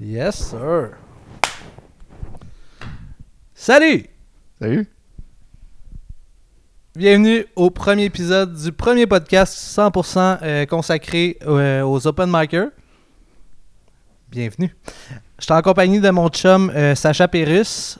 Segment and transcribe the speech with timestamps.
[0.00, 0.92] Yes, sir.
[3.54, 4.06] Salut!
[4.60, 4.86] Salut.
[6.96, 12.68] Bienvenue au premier épisode du premier podcast 100% euh, consacré euh, aux open micers.
[14.30, 14.74] Bienvenue.
[15.38, 17.98] Je suis en compagnie de mon chum euh, Sacha Pérus.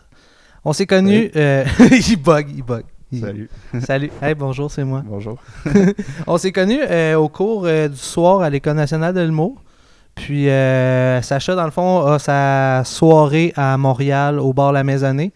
[0.65, 1.31] On s'est connus.
[1.35, 2.85] il bug, il bug.
[3.13, 3.51] Il- Salut.
[3.81, 4.11] Salut.
[4.21, 5.03] Hey, bonjour, c'est moi.
[5.07, 5.39] Bonjour.
[6.27, 6.81] On s'est connus
[7.15, 9.63] au cours du soir à l'École nationale de l'humour.
[10.15, 15.33] Puis euh, Sacha, dans le fond, a sa soirée à Montréal au bar La Maisonnée.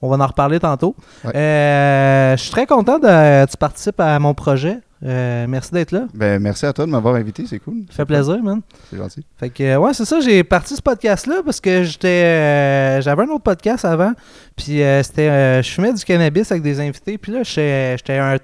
[0.00, 0.96] On va en reparler tantôt.
[1.24, 1.36] Ouais.
[1.36, 4.78] Euh, je suis très content de tu participes à mon projet.
[5.04, 6.04] Euh, merci d'être là.
[6.14, 7.78] Ben, merci à toi de m'avoir invité, c'est cool.
[7.90, 8.60] Ça fait plaisir, man.
[8.88, 9.24] C'est gentil.
[9.36, 12.08] Fait que, euh, ouais, c'est ça, j'ai parti ce podcast-là parce que j'étais.
[12.08, 14.12] euh, J'avais un autre podcast avant.
[14.56, 15.28] Puis euh, c'était.
[15.28, 17.18] euh, je fumais du cannabis avec des invités.
[17.18, 17.96] Puis là, j'étais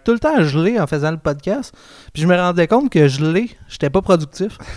[0.05, 1.73] tout le temps gelé en faisant le podcast.
[2.13, 4.59] Puis je me rendais compte que gelé, j'étais pas productif.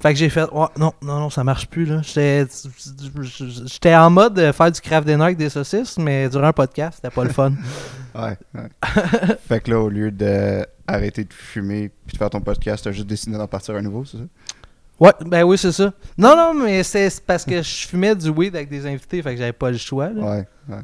[0.00, 0.48] fait que j'ai fait.
[0.52, 2.00] Non, non, non, ça marche plus, là.
[2.02, 6.96] J'étais en mode de faire du craft dinner avec des saucisses, mais durant un podcast,
[7.02, 7.52] c'était pas le fun.
[8.14, 8.68] Ouais, ouais.
[9.46, 12.90] fait que là, au lieu de arrêter de fumer puis de faire ton podcast, t'as
[12.90, 14.24] juste décidé d'en partir un nouveau, c'est ça?
[14.98, 15.92] Ouais, ben oui, c'est ça.
[16.16, 19.36] Non, non, mais c'est parce que je fumais du weed avec des invités, fait que
[19.36, 20.22] j'avais pas le choix, là.
[20.22, 20.82] Ouais, ouais.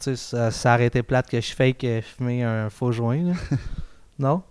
[0.00, 1.84] Tu sais, ça, ça été plate que je fake
[2.16, 3.22] fumer un faux joint.
[3.22, 3.32] là.
[4.18, 4.42] non?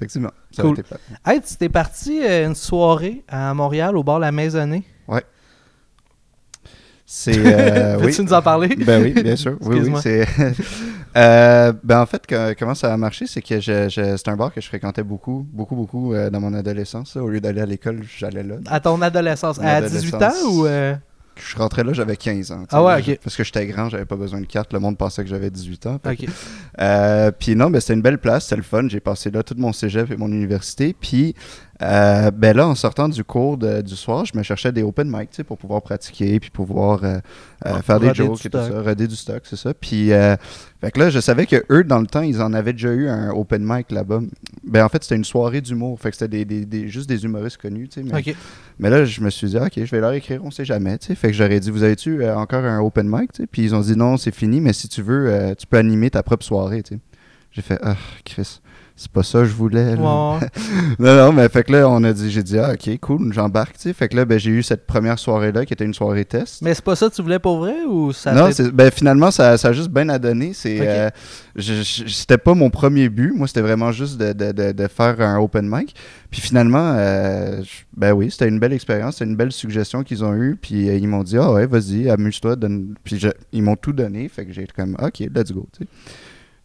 [0.00, 0.30] Effectivement.
[0.50, 0.76] Ça Cool.
[0.82, 0.98] plate.
[1.26, 4.82] Hey, tu t'es parti euh, une soirée à Montréal au bar La Maisonnée?
[7.12, 7.32] C'est.
[7.44, 8.06] Euh, oui.
[8.06, 8.68] Veux-tu nous en parler?
[8.76, 9.56] Ben oui, bien sûr.
[9.60, 9.92] Oui, oui.
[10.02, 10.26] C'est.
[11.16, 14.36] Euh, ben en fait, que- comment ça a marché, c'est que je, je- c'est un
[14.36, 17.16] bar que je fréquentais beaucoup, beaucoup, beaucoup euh, dans mon adolescence.
[17.16, 17.24] là.
[17.24, 18.54] Au lieu d'aller à l'école, j'allais là.
[18.68, 19.58] À ton adolescence.
[19.58, 20.44] Mon à 18 ans adolescence.
[20.44, 20.66] ou.
[20.66, 20.94] euh,
[21.40, 22.64] Je rentrais là, j'avais 15 ans.
[22.70, 23.18] Ah ouais, ok.
[23.22, 24.72] Parce que j'étais grand, j'avais pas besoin de carte.
[24.72, 25.98] Le monde pensait que j'avais 18 ans.
[26.80, 28.88] Euh, puis non, ben, c'était une belle place, c'était le fun.
[28.88, 30.94] J'ai passé là tout mon cégep et mon université.
[30.98, 31.34] Puis
[31.82, 35.08] euh, ben là, en sortant du cours de- du soir, je me cherchais des open
[35.08, 37.18] mic tu sais, pour pouvoir pratiquer, puis pouvoir euh,
[37.66, 39.72] euh, faire des jokes et tout ça, roder du stock, c'est ça.
[39.74, 42.92] Puis fait que là, je savais que eux, dans le temps, ils en avaient déjà
[42.92, 44.20] eu un open mic là-bas.
[44.64, 45.98] Ben en fait, c'était une soirée d'humour.
[46.00, 48.06] Fait que c'était des, des- des- juste des humoristes connus, tu sais.
[48.06, 48.18] Mais,
[48.90, 51.08] là, je me suis dit, ah, ok, je vais leur écrire, on sait jamais, tu
[51.08, 51.14] sais.
[51.14, 53.46] Fait que j'aurais dit, vous avez-tu encore un open mic, tu sais?
[53.46, 56.22] Puis ils ont dit, non, c'est fini, mais si tu veux, tu peux animer ta
[56.22, 57.00] propre soirée, tu sais.
[57.52, 58.60] J'ai fait, ah, Chris,
[59.02, 60.38] c'est pas ça que je voulais, là.
[60.38, 60.46] Ouais.
[60.98, 63.76] Non, non, mais fait que là, on a dit, j'ai dit, ah, ok, cool, j'embarque,
[63.76, 63.92] tu sais.
[63.94, 66.60] Fait que là, ben, j'ai eu cette première soirée-là qui était une soirée test.
[66.62, 69.56] Mais c'est pas ça que tu voulais pour vrai ou ça non, ben, finalement, ça,
[69.56, 70.52] ça a juste bien à donner.
[70.52, 70.86] C'est, Ok.
[70.86, 71.10] euh,
[72.06, 73.32] c'était pas mon premier but.
[73.34, 75.94] Moi, c'était vraiment juste de, de- de- de faire un open mic.
[76.30, 77.62] Puis finalement, euh,
[77.96, 79.14] ben oui, c'était une belle expérience.
[79.16, 80.56] C'était une belle suggestion qu'ils ont eue.
[80.60, 82.56] Puis euh, ils m'ont dit, ah ouais, vas-y, amuse-toi.
[82.56, 84.28] donne- Puis je- ils m'ont tout donné.
[84.28, 85.66] Fait que j'ai été comme, ok, let's go.
[85.76, 85.90] tu sais.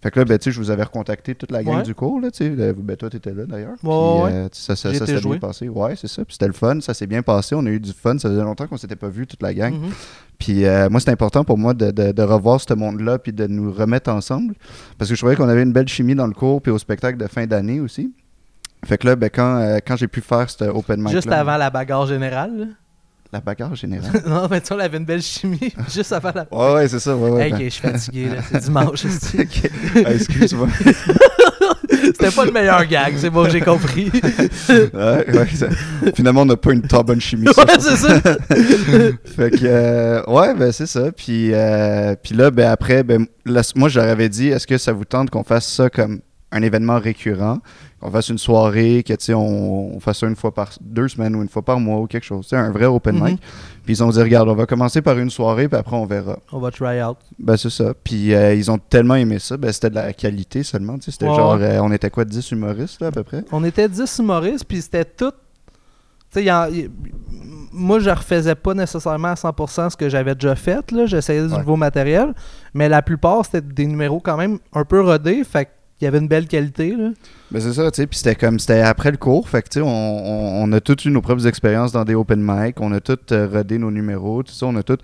[0.06, 1.82] Fait que là, ben, tu sais, je vous avais recontacté toute la gang Ouais.
[1.82, 2.22] du cours.
[2.22, 3.74] Là, tu Ben, toi, t'étais là d'ailleurs.
[3.84, 5.40] Ouais, euh, tu ça, ça, s'est joué.
[5.40, 5.68] bien passé.
[5.68, 6.24] Ouais, c'est ça.
[6.24, 6.80] Puis c'était le fun.
[6.80, 7.56] Ça s'est bien passé.
[7.56, 8.16] On a eu du fun.
[8.20, 9.74] Ça faisait longtemps qu'on s'était pas vu, toute la gang.
[9.74, 9.90] Mhm.
[10.38, 13.48] Puis euh, moi, c'est important pour moi de, de- de revoir ce monde-là puis de
[13.48, 14.54] nous remettre ensemble.
[15.00, 17.18] Parce que je trouvais qu'on avait une belle chimie dans le cours puis au spectacle
[17.18, 18.14] de fin d'année aussi.
[18.86, 21.58] Fait que là, ben, quand, euh, quand j'ai pu faire ce open mic Juste avant
[21.58, 22.68] la bagarre générale.
[23.36, 24.12] La bagarre générale.
[24.26, 25.74] non, mais tu vois, on avait une belle chimie.
[25.94, 26.48] Juste avant la.
[26.50, 27.14] ouais, ouais, c'est ça.
[27.18, 28.36] Ouais, ouais, Hey, ben- ok, je suis fatigué, là.
[28.50, 29.04] C'est dimanche.
[29.38, 29.72] Ok.
[30.06, 30.68] Ah, Excuse-moi.
[31.92, 34.10] C'était pas le meilleur gag, c'est bon, j'ai compris.
[34.10, 35.68] ouais, ouais, ça-
[36.16, 37.48] Finalement, on n'a pas une très bonne chimie.
[37.48, 38.22] ouais, c'est ça.
[38.22, 43.62] fait que euh, ouais ben c'est ça puis euh, puis là ben après ben là,
[43.76, 46.22] moi je leur avais dit est-ce que ça vous tente qu'on fasse ça comme
[46.52, 47.60] un événement récurrent?
[48.06, 51.08] Qu'on fasse une soirée que tu sais on, on fasse ça une fois par deux
[51.08, 53.24] semaines ou une fois par mois ou quelque chose sais un vrai open Mhm.
[53.24, 53.42] mic
[53.84, 56.38] puis ils ont dit regarde on va commencer par une soirée puis après on verra
[56.52, 57.18] On va try out.
[57.40, 60.64] ben c'est ça puis euh, ils ont tellement aimé ça ben c'était de la qualité
[60.64, 63.44] seulement tu sais c'était genre euh, on était quoi 10 humoristes là à peu près?
[63.52, 65.32] On était 10 humoristes, puis c'était tout.
[66.34, 66.90] Tu sais,
[67.72, 70.92] moi, je refaisais pas nécessairement à 100% ce que j'avais déjà fait.
[70.92, 71.06] là.
[71.06, 71.60] J'essayais du Ouais.
[71.60, 72.34] nouveau matériel.
[72.74, 75.44] Mais la plupart, c'était des numéros quand même un peu rodés.
[75.44, 76.96] Fait qu'il y avait une belle qualité.
[76.96, 77.12] Là.
[77.52, 79.82] Ben c'est ça, tu sais, puis c'était comme, c'était après le cours, fait que tu
[79.82, 83.32] on, on, a toutes eu nos propres expériences dans des open mic, on a toutes
[83.32, 84.98] euh, rodé nos numéros, tout ça, on a tout,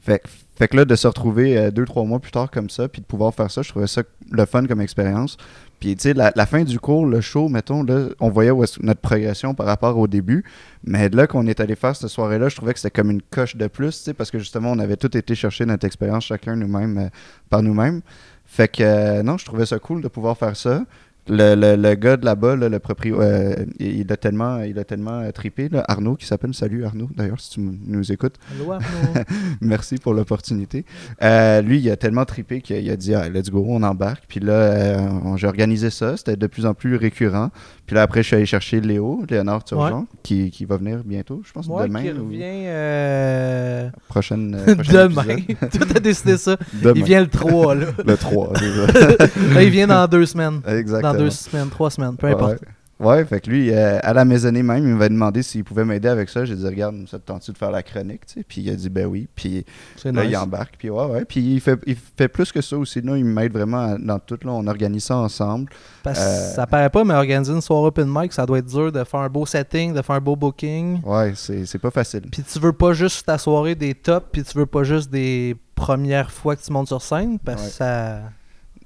[0.00, 0.22] fait,
[0.56, 3.02] fait que là, de se retrouver euh, deux, trois mois plus tard comme ça, puis
[3.02, 5.36] de pouvoir faire ça, je trouvais ça le fun comme expérience.
[5.80, 9.00] Puis tu sais, la, fin du cours, le show, mettons, là, on voyait où notre
[9.00, 10.42] progression par rapport au début,
[10.84, 13.56] mais là qu'on est allé faire cette soirée-là, je trouvais que c'était comme une coche
[13.56, 16.56] de plus, tu sais, parce que justement, on avait tout été chercher notre expérience chacun
[16.56, 17.08] nous-mêmes, euh,
[17.50, 18.00] par nous-mêmes.
[18.46, 20.84] Fait que, euh, non, je trouvais ça cool de pouvoir faire ça.
[21.28, 24.84] le, le, le gars de là-bas, là, le propriétaire, il il a tellement, il a
[24.84, 28.36] tellement euh, trippé, là, Arnaud, qui s'appelle Salut Arnaud, d'ailleurs, si tu nous écoutes.
[28.52, 28.78] Arnaud?
[29.60, 30.84] Merci pour l'opportunité.
[31.22, 34.24] Euh, lui, il a tellement trippé qu'il a dit ah, Let's go, on embarque.
[34.28, 36.16] Puis là, euh, j'ai organisé ça.
[36.16, 37.50] C'était de plus en plus récurrent.
[37.86, 41.42] Puis là, après, je suis allé chercher Léo, Léonard Turgeon, qui, qui va venir bientôt,
[41.44, 42.02] je pense, Moi demain.
[42.02, 45.36] qui ou revient euh, Prochaine, euh, prochain demain.
[45.72, 46.56] Tout a décidé ça.
[46.82, 46.94] Demain.
[46.96, 47.86] Il vient le 3, là.
[48.04, 49.26] Le 3, c'est ça.
[49.54, 50.60] Là, il vient dans deux semaines.
[50.66, 51.12] Exactement.
[51.12, 52.60] Dans deux semaines, trois semaines, peu importe.
[52.60, 52.68] Ouais.
[52.98, 56.08] Ouais, fait que lui, euh, à la maisonnée même, il m'avait demandé s'il pouvait m'aider
[56.08, 56.46] avec ça.
[56.46, 58.44] J'ai dit, regarde, ça te tente de faire la chronique, tu sais?
[58.48, 59.28] Puis il a dit, ben oui.
[59.34, 59.66] Puis
[60.04, 60.30] là, nice.
[60.30, 60.76] il embarque.
[60.78, 61.24] Puis ouais, ouais.
[61.26, 63.02] Puis il fait, il fait plus que ça aussi.
[63.02, 64.38] Là, il m'aide vraiment dans tout.
[64.42, 65.68] Là, on organise ça ensemble.
[66.02, 68.90] Parce Euh, ça paraît pas, mais organiser une soirée open mic, ça doit être dur
[68.90, 71.02] de faire un beau setting, de faire un beau booking.
[71.02, 72.22] Ouais, c'est c'est pas facile.
[72.32, 75.54] Puis tu veux pas juste ta soirée des tops, puis tu veux pas juste des
[75.74, 77.72] premières fois que tu montes sur scène, parce que Ouais.
[77.72, 78.20] ça...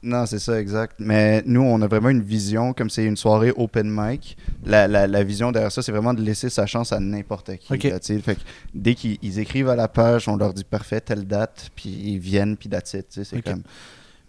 [0.02, 0.94] Non, c'est ça, exact.
[0.98, 4.36] Mais nous, on a vraiment une vision, comme c'est une soirée open mic.
[4.64, 7.72] La, la, la vision derrière ça, c'est vraiment de laisser sa chance à n'importe qui.
[7.72, 7.84] Ok.
[7.84, 8.18] là, tu sais.
[8.20, 8.40] fait que
[8.74, 12.18] dès qu'ils ils écrivent à la page, on leur dit parfait, telle date, puis ils
[12.18, 13.62] viennent, puis that's it, tu C'est comme.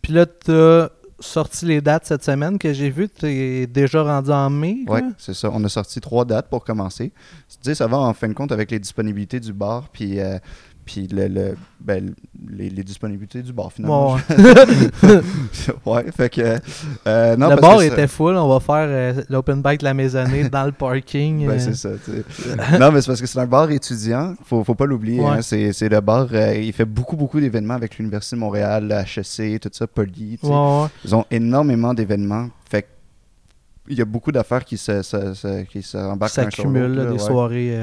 [0.01, 0.89] Puis là, t'as
[1.21, 4.79] sorti les dates cette semaine que j'ai vu, t'es déjà rendu en mai?
[4.87, 5.49] Ouais, c'est ça.
[5.53, 7.11] On a sorti trois dates pour commencer.
[7.47, 10.37] Tu sais, ça va en fin de compte avec les disponibilités du bar, puis, euh,
[10.85, 12.13] puis le, le- ben,
[12.49, 14.15] les, les disponibilités du bar, finalement.
[14.15, 14.21] Ouais.
[15.85, 16.41] ouais, fait que.
[17.07, 19.85] euh, non, le parce bar que était full, on va faire euh, l'open bike de
[19.85, 21.47] la maisonnée dans le parking.
[21.47, 21.59] Ben, euh.
[21.59, 21.89] c'est ça.
[22.79, 24.35] non, mais c'est parce que c'est un bar étudiant.
[24.45, 25.19] Faut, faut pas l'oublier.
[25.21, 25.37] Ouais.
[25.37, 25.41] hein.
[25.41, 26.27] C'est, le bar.
[26.33, 30.39] il fait beaucoup, beaucoup d'événements avec l'Université de Montréal, le HEC, tout ça, Poly.
[30.43, 30.87] Ouais, ouais.
[31.05, 32.49] Ils ont énormément d'événements.
[32.69, 32.87] Fait que
[33.87, 37.77] il y a beaucoup d'affaires qui se, se- se- qui se là, là, des soirées.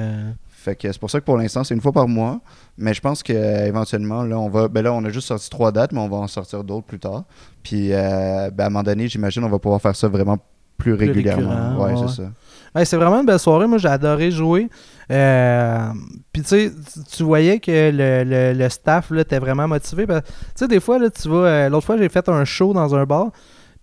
[0.68, 2.40] Euh, Fait que c'est pour ça que pour l'instant, c'est une fois par mois.
[2.76, 4.68] Mais je pense qu'éventuellement, là, on va.
[4.68, 6.98] Ben là, on a juste sorti trois dates, mais on va en sortir d'autres plus
[6.98, 7.24] tard.
[7.62, 10.36] Puis euh, ben, à un moment donné, j'imagine, on va pouvoir faire ça vraiment
[10.76, 11.76] plus, Plus régulièrement.
[11.82, 12.06] ouais, ouais.
[12.08, 12.28] c'est ça.
[12.74, 13.66] Ouais, c'est vraiment une belle soirée.
[13.66, 14.68] Moi, j'ai adoré jouer.
[15.10, 15.88] Euh,
[16.32, 16.72] Puis, tu sais,
[17.10, 20.06] tu- voyais que le, le- le staff là, était vraiment motivé.
[20.06, 20.12] Tu
[20.54, 21.36] sais, des fois, là, tu vas.
[21.36, 23.28] euh, L'autre fois, j'ai fait un show dans un bar.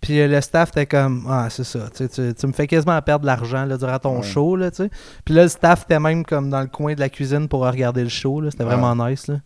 [0.06, 1.80] Puis euh, le staff était comme Ah, c'est ça.
[1.96, 4.22] Tu, tu, tu me fais quasiment perdre de l'argent durant ton Ouais.
[4.22, 4.54] show.
[4.54, 4.88] Là, tu.
[5.24, 8.04] Puis là, le staff était même comme dans le coin de la cuisine pour regarder
[8.04, 8.40] le show.
[8.48, 8.70] C'était Ouais.
[8.76, 9.26] vraiment nice.
[9.26, 9.36] Là.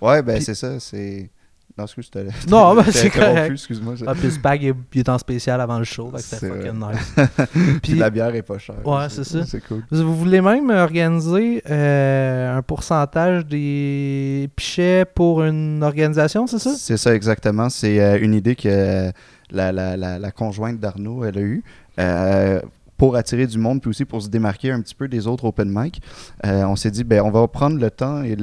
[0.00, 0.80] Ouais, ben c'est ça.
[0.80, 1.28] C'est.
[1.76, 3.52] Non, excuse, je te Non, ben, c'est correct.
[3.52, 3.94] Excuse-moi.
[4.06, 6.10] Ah, puis spag, il, il est en spécial avant le show.
[6.16, 6.58] C'est vrai.
[6.70, 7.14] fucking nice.
[7.52, 8.86] Puis Puis- la bière est pas chère.
[8.86, 9.44] Ouais, c'est ça.
[9.46, 9.82] C'est cool.
[9.90, 16.72] Vous voulez même organiser euh, un pourcentage des pichets pour une organisation, c'est ça?
[16.76, 17.68] C'est ça, exactement.
[17.70, 19.10] C'est euh, une idée que
[19.52, 21.62] la, la, la, la conjointe d'Arnaud, elle a eue.
[22.00, 22.60] euh,
[22.98, 25.68] pour attirer du monde, puis aussi pour se démarquer un petit peu des autres open
[25.68, 26.00] mic,
[26.46, 28.36] euh, on s'est dit, ben, on va prendre le temps et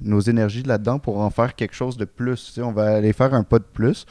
[0.00, 2.46] nos énergies là-dedans pour en faire quelque chose de plus.
[2.46, 4.04] Tu sais, on va aller faire un pas de plus.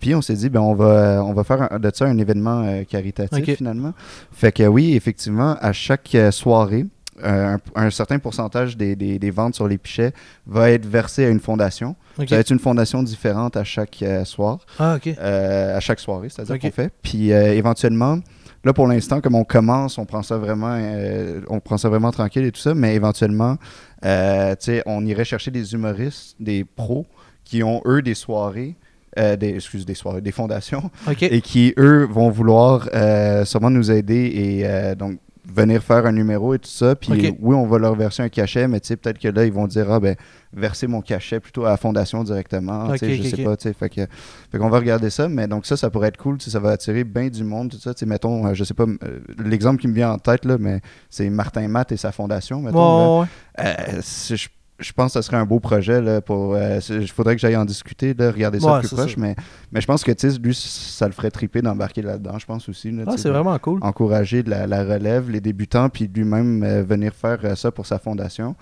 [0.00, 2.64] Puis on s'est dit, ben, on va, on va faire un- de ça un événement
[2.64, 3.92] euh, caritatif finalement.
[4.32, 6.86] Fait que oui, effectivement, à chaque euh, soirée,
[7.22, 10.12] un, un certain pourcentage des, des- des ventes sur les pichets
[10.46, 11.96] va être versé à une fondation.
[12.18, 15.14] Ça va être une fondation différente à chaque euh, soir, Ah, ok.
[15.18, 16.60] euh, à chaque soirée, c'est-à-dire Ok.
[16.62, 16.90] qu'on fait.
[17.02, 18.18] Puis euh, éventuellement,
[18.64, 22.10] là pour l'instant, comme on commence, on prend ça vraiment, euh, on prend ça vraiment
[22.10, 23.56] tranquille et tout ça, mais éventuellement,
[24.04, 27.06] euh, tu sais, on irait chercher des humoristes, des pros
[27.44, 28.76] qui ont eux des soirées.
[29.18, 30.90] euh, des, excuse, des soirées, des fondations,
[31.20, 36.12] et qui, eux, vont vouloir euh, sûrement nous aider et euh, donc venir faire un
[36.12, 36.94] numéro et tout ça.
[36.94, 39.52] Puis oui, on va leur verser un cachet, mais tu sais, peut-être que là, ils
[39.52, 40.16] vont dire, ah ben,
[40.52, 42.88] verser mon cachet plutôt à la fondation directement.
[42.88, 43.74] Ok, tu sais, je sais pas, tu sais.
[43.74, 44.06] Fait que,
[44.50, 47.04] fait qu'on va regarder ça, mais donc ça, ça pourrait être cool, ça va attirer
[47.04, 47.92] bien du monde, tout ça.
[47.94, 50.58] Tu sais, mettons, euh, je sais pas, euh, l'exemple qui me vient en tête, là,
[50.58, 50.80] mais
[51.10, 53.22] c'est Martin Matt et sa fondation, mettons.
[53.22, 53.26] Ouais.
[53.60, 54.46] Euh, je,
[54.82, 56.56] je pense que ce serait un beau projet là, pour.
[56.56, 59.20] Il faudrait que j'aille en discuter, là, regarder ça Ouais, plus proche, ça.
[59.20, 59.34] mais,
[59.72, 60.12] mais je pense que
[60.42, 62.90] lui, ça le ferait triper d'embarquer là-dedans, je pense aussi.
[62.90, 63.78] là, Ah, c'est vraiment cool.
[63.82, 67.86] Encourager de la, la relève, les débutants, puis lui-même euh, venir faire euh, ça pour
[67.86, 68.54] sa fondation.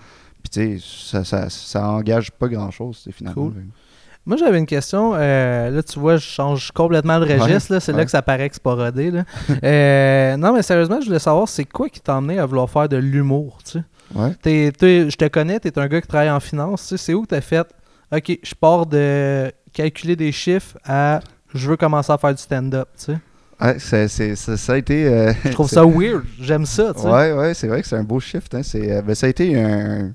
[0.43, 3.41] Puis tu sais, ça, ça, ça engage pas grand-chose, c'est finalement.
[3.49, 3.53] Cool.
[4.25, 5.13] Moi, j'avais une question.
[5.15, 7.79] euh, là, tu vois, je change complètement de registre.
[7.79, 9.09] C'est là que ça paraît que c'est pas rodé.
[9.11, 9.23] Là.
[9.63, 12.87] Euh, non, mais sérieusement, je voulais savoir, c'est quoi qui t'a emmené à vouloir faire
[12.87, 13.83] de l'humour, tu sais?
[14.15, 14.31] Ouais.
[14.45, 16.81] Je te connais, tu es un gars qui travaille en finance.
[16.83, 17.67] tu sais, C'est où tu as fait
[18.11, 21.21] OK, je pars de calculer des chiffres à
[21.53, 22.89] je veux commencer à faire du stand-up.
[22.97, 23.17] tu sais.
[23.61, 25.05] Ouais, c'est- c'est- ça, ça a été.
[25.07, 26.23] euh, Je trouve ça weird.
[26.39, 26.93] J'aime ça.
[26.95, 27.07] tu sais.
[27.07, 28.53] Ouais, ouais, c'est vrai que c'est un beau shift.
[28.55, 28.63] Hein.
[28.63, 30.13] C'est, euh, ben, ça, a été un,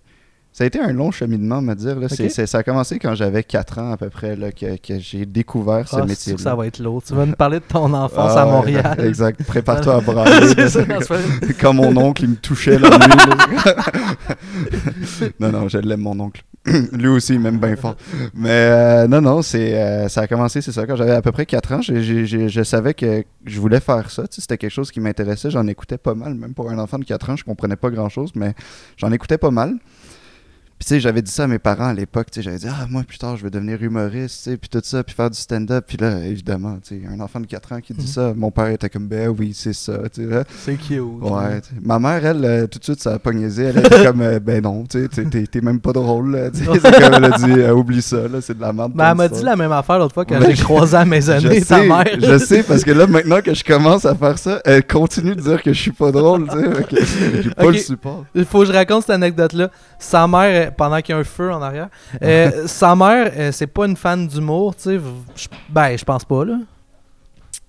[0.56, 2.00] ça a été un long cheminement, me dire.
[2.00, 2.08] Là.
[2.08, 5.86] Ça a commencé quand j'avais 4 ans à peu près là, que, que j'ai découvert
[5.86, 6.34] ce Ah, métier.
[6.34, 7.02] que ça va être lourd.
[7.02, 8.96] Tu vas nous parler de ton enfance à Ah, ouais, Montréal.
[9.06, 9.44] Exact.
[9.44, 10.68] Prépare-toi à brailler.
[10.70, 10.98] Ça, non,
[11.60, 13.16] Comme mon oncle, il me touchait la nuit.
[13.66, 13.74] là.
[15.40, 16.42] non, non, je l'aime, mon oncle.
[16.92, 17.96] Lui aussi, même bien fort.
[18.34, 20.86] Mais euh, non, non, c'est, euh, ça a commencé, c'est ça.
[20.86, 24.22] Quand j'avais à peu près 4 ans, je savais que je voulais faire ça.
[24.26, 25.50] Tu sais, C'était quelque chose qui m'intéressait.
[25.50, 26.34] J'en écoutais pas mal.
[26.34, 28.54] Même pour un enfant de 4 ans, je comprenais pas grand-chose, mais
[28.96, 29.74] j'en écoutais pas mal.
[30.78, 32.26] Puis tu sais, j'avais dit ça à mes parents à l'époque.
[32.30, 34.68] tu sais, J'avais dit, ah, moi, plus tard, je vais devenir humoriste, tu sais, puis
[34.68, 35.84] tout ça, puis faire du stand-up.
[35.88, 38.06] Puis là, évidemment, tu sais, un enfant de 4 ans qui dit Mhm.
[38.06, 39.94] ça, mon père était comme, ben oui, c'est ça.
[40.12, 40.42] tu sais.
[40.64, 41.00] C'est cute.
[41.22, 43.64] Ouais, ma mère, elle, euh, tout de suite, ça a pognaisé.
[43.64, 46.32] Elle était comme, euh, ben non, tu sais, t'es- même pas drôle.
[46.32, 46.50] là.
[46.50, 48.92] Tu sais, C'est comme elle a dit, euh, oublie ça, là, c'est de la merde.
[48.94, 51.60] Ben, elle m'a dit la même affaire l'autre fois quand Ouais, j'ai croisé à maisonnée
[51.60, 52.04] je ta sais, mère.
[52.20, 55.40] je sais, parce que là, maintenant que je commence à faire ça, elle continue de
[55.40, 56.58] dire que je suis pas drôle, tu
[57.06, 57.42] sais.
[57.42, 58.26] J'ai pas le support.
[58.34, 59.70] Il faut que je raconte cette anecdote-là.
[59.98, 61.88] Sa mère, euh, pendant qu'il y a un feu en arrière,
[62.22, 65.00] euh, sa mère, euh, c'est pas une fan d'humour, tu sais.
[65.36, 66.58] Je- Ben, je pense pas, là.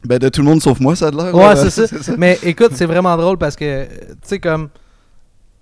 [0.05, 1.33] Ben, de tout le monde sauf moi, ça a l'air.
[1.35, 1.55] Ouais, là.
[1.69, 2.13] c'est ça.
[2.17, 4.69] Mais écoute, c'est vraiment drôle parce que, euh, tu sais, comme.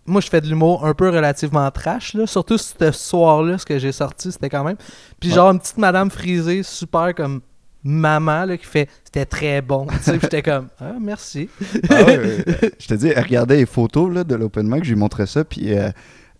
[0.07, 2.27] Moi, je fais de l'humour un peu relativement trash, là.
[2.27, 4.75] Surtout ce soir-là, ce que j'ai sorti, c'était quand même.
[5.19, 7.41] Puis, genre, une petite madame frisée, super comme
[7.83, 9.87] maman, là, qui fait c'était très bon.
[9.87, 11.49] Tu sais, puis j'étais comme, ah, merci.
[11.89, 12.71] Ah ouais, ouais.
[12.79, 15.43] je te dis, elle regardait les photos là, de l'open mic, je lui montrais ça,
[15.43, 15.89] puis euh,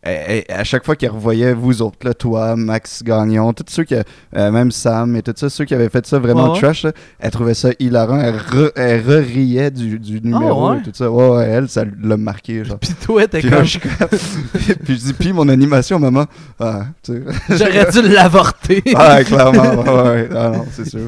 [0.06, 3.84] elle- elle- à chaque fois qu'elle revoyait vous autres, là, toi, Max Gagnon, tous ceux
[3.84, 6.84] qui, euh, même Sam et tout ça, ceux qui avaient fait ça vraiment Ouais, trash,
[6.84, 10.78] là, elle trouvait ça hilarant, elle, re- elle re-riait du, du numéro Ah ouais?
[10.80, 11.10] et tout ça.
[11.12, 12.64] Ouais, ouais, elle, ça l'a marqué.
[12.64, 12.78] Genre.
[12.82, 13.80] Puis toi, t'es comme, je
[14.86, 16.26] puis je dis, puis mon animation, maman,
[16.60, 16.84] ah,
[17.50, 18.84] j'aurais dû l'avorter.
[18.96, 20.30] Ah, clairement, ouais, ouais.
[20.36, 21.02] Ah non, c'est sûr.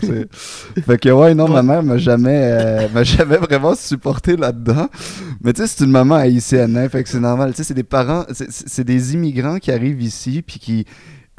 [0.86, 4.88] Fait que, ouais, non, ma mère m'a jamais, euh, m'a jamais vraiment supporté là-dedans.
[5.44, 7.51] Mais tu sais, c'est une maman haïtienne, hein, fait que c'est normal.
[7.51, 10.86] Tu sais, c'est des parents, c'est des immigrants qui arrivent ici, puis qui,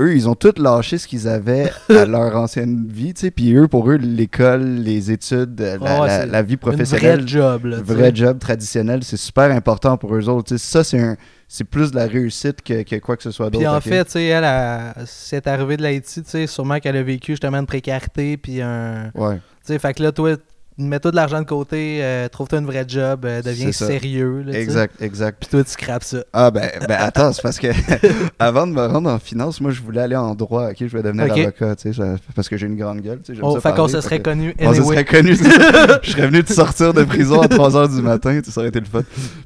[0.00, 3.30] eux, ils ont tout lâché ce qu'ils avaient à leur ancienne vie, tu sais.
[3.32, 7.64] Puis eux, pour eux, l'école, les études, la, Ah la- la vie professionnelle, vrai job,
[7.64, 7.78] là.
[7.82, 10.48] vrai job traditionnel, c'est super important pour eux autres.
[10.50, 11.16] Tu sais, ça, c'est un,
[11.48, 13.58] c'est plus de la réussite que, que quoi que ce soit d'autre.
[13.58, 16.96] Puis en fait, tu sais, elle, a- c'est arrivé de l'Haïti, tu sais, sûrement qu'elle
[16.96, 19.10] a vécu justement une précarité, puis un...
[19.16, 19.36] Ouais.
[19.66, 20.36] Tu sais, fait que là, toi,
[20.78, 24.58] mets-toi de l'argent de côté, euh, trouve-toi une vraie job, euh, deviens sérieux, là.
[24.58, 25.38] Exact, exact.
[25.40, 26.24] Puis toi, tu scrapes ça.
[26.32, 27.68] Ah ben, ben attends, c'est parce que
[28.38, 31.02] avant de me rendre en finance, moi je voulais aller en droit, ok, je voulais
[31.02, 32.02] devenir avocat, tu sais,
[32.34, 34.54] parce que j'ai une grande gueule, tu sais, Oh, ça fait qu'on se serait connu
[34.60, 35.34] On se serait connu,
[36.02, 38.86] je serais venu de sortir de prison à 3h du matin, ça aurait été le
[38.86, 39.02] fun.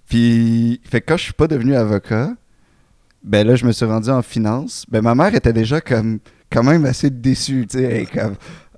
[0.09, 2.31] Puis, fait que quand je suis pas devenu avocat,
[3.25, 6.19] ben là je me suis rendu en finance, ben ma mère était déjà comme,
[6.51, 8.35] quand même assez déçue, tu sais, comme...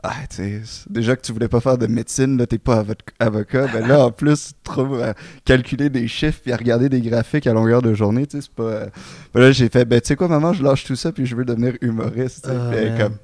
[0.06, 0.12] Ah,
[0.90, 3.68] déjà que tu voulais pas faire de médecine, là, t'es pas avo- avocat.
[3.72, 5.14] Ben là, en plus, tu te trouves à
[5.46, 8.54] calculer des chiffres puis à regarder des graphiques à longueur de journée, tu sais, c'est
[8.54, 8.62] pas...
[8.64, 8.86] euh,
[9.32, 11.34] ben là, j'ai fait, ben tu sais quoi, maman, je lâche tout ça puis je
[11.34, 12.46] veux devenir humoriste.
[12.50, 13.16] Ah, comme...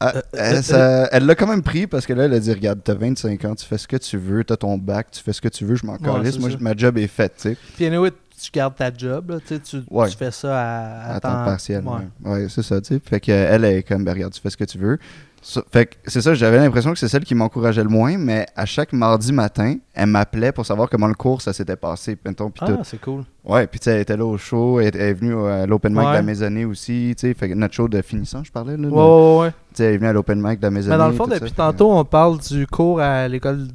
[0.00, 2.38] Ah, Euh, elle euh, ça- elle l'a quand même pris parce que là, elle a
[2.38, 5.20] dit Regarde, t'as 25 ans, tu fais ce que tu veux, t'as ton bac, tu
[5.20, 6.34] fais ce que tu veux, je m'en Ouais, calisse.
[6.34, 9.36] c'est Moi, ma job est faite, tu sais, Puis anyway, tu gardes ta job, là,
[9.46, 9.54] tu
[9.90, 10.10] Ouais.
[10.10, 11.84] fais ça à, à temps partiel.
[11.84, 12.30] Ouais.
[12.30, 13.00] Ouais, c'est ça, tu sais.
[13.04, 14.98] Fait qu'elle est comme Ben, Regarde, tu fais ce que tu veux.
[15.40, 18.44] Ça- fait que c'est ça, j'avais l'impression que c'est celle qui m'encourageait le moins, mais
[18.56, 22.50] à chaque mardi matin, elle m'appelait pour savoir comment le cours ça s'était passé, mettons.
[22.60, 23.22] Ah, c'est cool.
[23.44, 26.12] Ouais, puis elle était là au show, elle, elle est venue à l'open mic de
[26.12, 28.88] la maisonnée aussi, tu sais, fait que notre show de finissant, je parlais, là.
[28.88, 30.96] Ouais, ouais, elle est venue à l'open mic de la maisonnée.
[30.96, 33.68] Mais dans le fond, ça, depuis que- tantôt, on parle du cours à l'école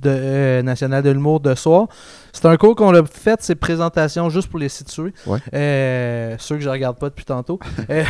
[0.00, 1.86] de, euh, nationale de l'humour de soir.
[2.32, 5.12] C'est un cours qu'on a fait, c'est présentations juste pour les situer.
[5.26, 5.38] Ouais.
[5.54, 7.58] Euh, ceux que je regarde pas depuis tantôt.
[7.90, 8.04] Euh,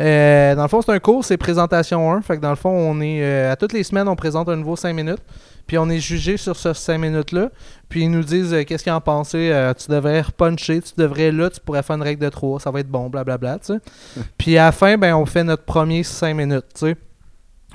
[0.00, 2.22] euh, dans le fond, c'est un cours, c'est présentation 1.
[2.22, 4.56] Fait que dans le fond, on est euh, à toutes les semaines, on présente un
[4.56, 5.20] nouveau 5 minutes.
[5.66, 7.50] Puis on est jugé sur ce 5 minutes-là.
[7.88, 9.74] Puis ils nous disent qu'est-ce qu'ils en pensaient.
[9.78, 12.80] Tu devrais repuncher, tu devrais là, tu pourrais faire une règle de 3, ça va
[12.80, 13.58] être bon, blablabla.
[13.58, 13.80] tu sais.
[14.38, 16.66] Puis à la fin, ben, on fait notre premier 5 minutes.
[16.74, 16.96] tu sais.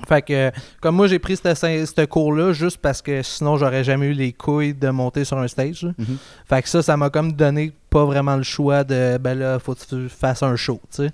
[0.08, 4.14] Fait que, comme moi, j'ai pris ce cours-là juste parce que sinon, j'aurais jamais eu
[4.14, 5.86] les couilles de monter sur un stage.
[5.98, 6.18] Mhm.
[6.48, 9.74] Fait que ça, ça m'a comme donné pas vraiment le choix de, ben là, faut
[9.74, 11.12] que tu fasses un show, tu sais.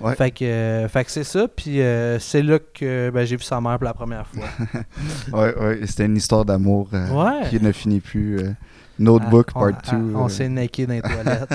[0.00, 0.16] Ouais.
[0.16, 3.44] Fait que, euh, fait que c'est ça, puis euh, c'est là que ben, j'ai vu
[3.44, 4.46] sa mère pour la première fois.
[5.32, 7.48] Ouais, ouais, c'était une histoire d'amour euh, Ouais.
[7.50, 8.38] qui ne finit plus.
[8.40, 8.52] euh,
[8.98, 10.12] Notebook Ah, Part on, 2.
[10.14, 11.54] ah, On s'est necké dans les toilettes.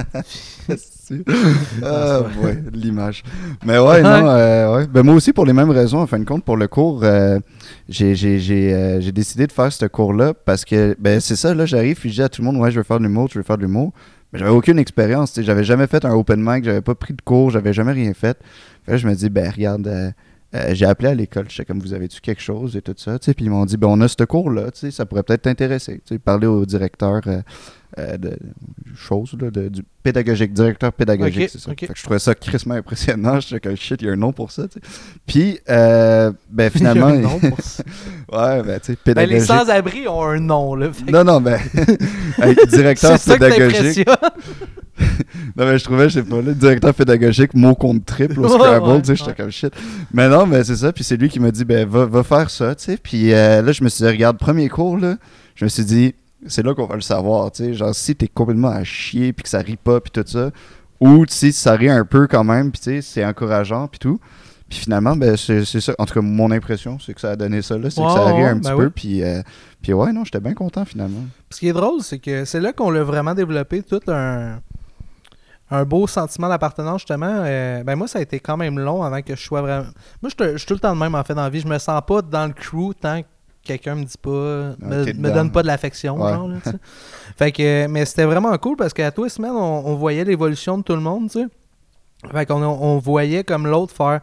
[1.83, 3.23] ah, c'est ouais, l'image.
[3.65, 4.87] Mais ouais, non, euh, ouais.
[4.87, 7.39] Ben, moi aussi, pour les mêmes raisons, en fin de compte, pour le cours, euh,
[7.89, 11.53] j'ai j'ai- j'ai, euh, j'ai décidé de faire ce cours-là parce que, ben, c'est ça,
[11.53, 13.29] là, j'arrive puis je dis à tout le monde, ouais, je veux faire de l'humour,
[13.31, 13.93] je veux faire de l'humour.
[14.33, 17.49] Mais j'avais aucune expérience, j'avais jamais fait un open mic, j'avais pas pris de cours,
[17.51, 18.37] j'avais jamais rien fait.
[18.85, 20.13] Fait là, je me dis, ben, regarde,
[20.57, 23.17] euh, j'ai appelé à l'école, je sais comme vous avez-tu quelque chose et tout ça,
[23.19, 25.23] tu sais, puis ils m'ont dit, ben, on a ce cours-là, tu sais, ça pourrait
[25.23, 27.41] peut-être t'intéresser, tu sais, parler au directeur euh,
[27.99, 28.37] euh, de
[28.95, 31.71] choses, là, de- du pédagogique, directeur pédagogique, c'est ça.
[31.77, 34.17] Fait que je trouvais ça crissement impressionnant, je sais que shit, il y a un
[34.17, 34.85] nom pour ça, tu sais.
[35.25, 37.83] Puis, euh, ben, Il y a finalement, un nom pour ça.
[38.31, 39.41] ouais, ben, tu sais, Ben, les pédagogique.
[39.47, 40.89] sans-abri ont un nom, là.
[40.89, 41.59] que non, non, ben,
[42.69, 44.07] directeur pédagogique.
[45.55, 48.87] non, mais je trouvais, je sais pas, le directeur pédagogique, mot contre triple au Scrabble,
[48.87, 49.35] ouais, tu sais, j'étais ouais.
[49.35, 49.73] comme shit.
[50.13, 52.49] Mais non, mais c'est ça, puis c'est lui qui m'a dit, ben, va, va faire
[52.49, 52.97] ça, tu sais.
[52.97, 55.17] Puis euh, là, je me suis dit, regarde, premier cours, là,
[55.55, 56.15] je me suis dit,
[56.47, 57.73] c'est là qu'on va le savoir, tu sais.
[57.73, 60.51] Genre, si t'es complètement à chier, puis que ça rit pas, puis tout ça,
[60.99, 63.99] ou, tu sais, ça rit un peu quand même, puis tu sais, c'est encourageant, puis
[63.99, 64.19] tout.
[64.69, 65.93] Puis finalement, ben, c'est ça.
[65.97, 67.89] En tout cas, mon impression, c'est que ça a donné ça, là.
[67.89, 69.41] C'est que ça a ri un petit ben peu, puis, euh,
[69.81, 71.23] puis ouais, non, j'étais bien content finalement.
[71.51, 74.59] Ce qui est drôle, c'est que c'est là qu'on l'a vraiment développé tout un,
[75.69, 77.27] un beau sentiment d'appartenance, justement.
[77.43, 79.85] Euh, ben moi, ça a été quand même long avant que je sois vraiment.
[80.21, 81.59] Moi, je te- je suis tout le temps le même, en fait, dans la vie.
[81.59, 83.27] Je me sens pas dans le crew tant que
[83.63, 84.29] quelqu'un me dit pas,
[84.79, 85.33] me, t'es me dedans.
[85.33, 86.31] donne pas de l'affection, Ouais.
[86.33, 86.57] genre, là.
[87.37, 90.77] Fait que, mais c'était vraiment cool parce qu'à tous les semaines, on, on voyait l'évolution
[90.77, 91.47] de tout le monde, tu sais.
[92.31, 94.21] Fait qu'on on voyait comme l'autre faire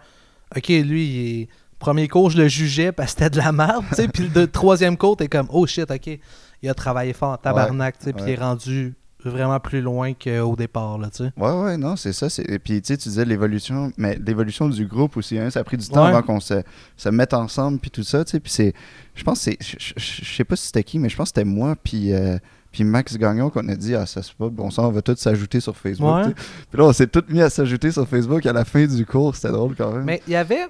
[0.56, 1.48] Ok, lui, il est-
[1.78, 4.08] premier cours, je le jugeais parce que c'était de la merde, tu sais.
[4.08, 6.18] Puis le troisième cours, t'es comme Oh shit, ok,
[6.62, 8.12] il a travaillé fort, tabarnak, tu sais.
[8.14, 8.30] Puis ouais.
[8.30, 8.94] il est rendu
[9.30, 11.32] vraiment plus loin qu'au départ, là, tu sais.
[11.36, 12.26] Ouais, ouais, non, c'est ça.
[12.46, 15.64] Et puis, tu sais, tu disais l'évolution, mais l'évolution du groupe aussi, hein, ça a
[15.64, 16.10] pris du temps Ouais.
[16.10, 16.62] avant qu'on se,
[16.96, 18.40] se mette ensemble, puis tout ça, tu sais.
[18.40, 18.74] Puis c'est,
[19.14, 19.58] je pense que c'est,
[19.96, 22.38] je- sais pas si c'était qui, mais je pense que c'était moi, puis, euh,
[22.72, 25.16] puis Max Gagnon qu'on a dit, ah, ça c'est pas bon sang, on va tous
[25.16, 26.26] s'ajouter sur Facebook.
[26.26, 26.34] Ouais.
[26.70, 29.36] Puis là, on s'est tous mis à s'ajouter sur Facebook à la fin du cours,
[29.36, 30.04] c'était drôle quand même.
[30.04, 30.66] Mais il y avait.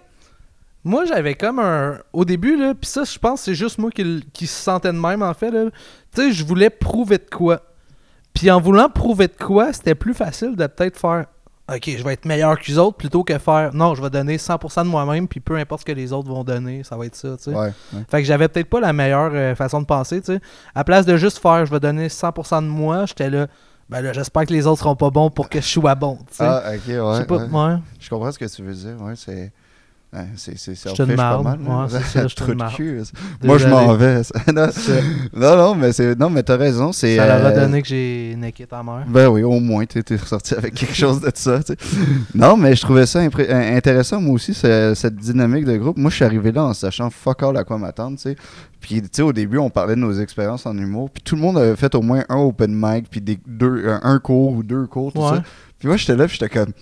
[0.87, 1.99] Moi, j'avais comme un.
[2.13, 4.93] Au début, là, puis ça, je pense que c'est juste moi qui, qui se sentais
[4.93, 5.51] de même, en fait.
[5.51, 5.71] là.
[6.15, 7.63] Tu sais, je voulais prouver de quoi.
[8.35, 11.27] Puis en voulant prouver de quoi, c'était plus facile de peut-être faire.
[11.73, 13.73] Ok, je vais être meilleur que les autres plutôt que faire.
[13.73, 16.45] Non, je vais donner 100% de moi-même, puis peu importe ce que les autres vont
[16.45, 17.51] donner, ça va être ça, tu sais.
[17.55, 18.05] Ouais, ouais.
[18.11, 20.41] Fait que j'avais peut-être pas la meilleure euh, façon de penser, tu sais.
[20.75, 23.47] À place de juste faire, je vais donner 100% de moi, j'étais là.
[23.89, 26.37] Ben là, j'espère que les autres seront pas bons pour que je sois bon, tu
[26.37, 26.45] sais.
[26.45, 26.95] Ah, ok, ouais.
[27.29, 27.79] je ouais.
[27.99, 29.51] Je comprends ce que tu veux dire, ouais, c'est.
[30.37, 31.59] C'est c'est Je te pas mal.
[31.61, 33.03] Ouais, c'est ça, je de cul.
[33.43, 34.23] Moi, je m'en vais.
[35.35, 36.93] non, non, mais c'est non, mais t'as raison.
[36.93, 37.17] C'est.
[37.17, 39.05] Ça leur a euh, donné que j'ai niqué ta mère.
[39.09, 41.61] Ben oui, au moins, tu es ressorti avec quelque chose de ça.
[42.35, 45.97] non, mais je trouvais ça intéressant, moi aussi, ce- cette dynamique de groupe.
[45.97, 48.37] Moi, je suis arrivé là en sachant fuck all à quoi m'attendre, tu sais.
[48.81, 51.09] Puis, tu sais, au début, on parlait de nos expériences en humour.
[51.11, 54.19] Puis, tout le monde avait fait au moins un open mic, puis des, deux, un,
[54.19, 55.37] cours ou deux cours, tout Ouais.
[55.37, 55.43] ça.
[55.79, 56.73] Puis, moi, j'étais là, puis j'étais comme.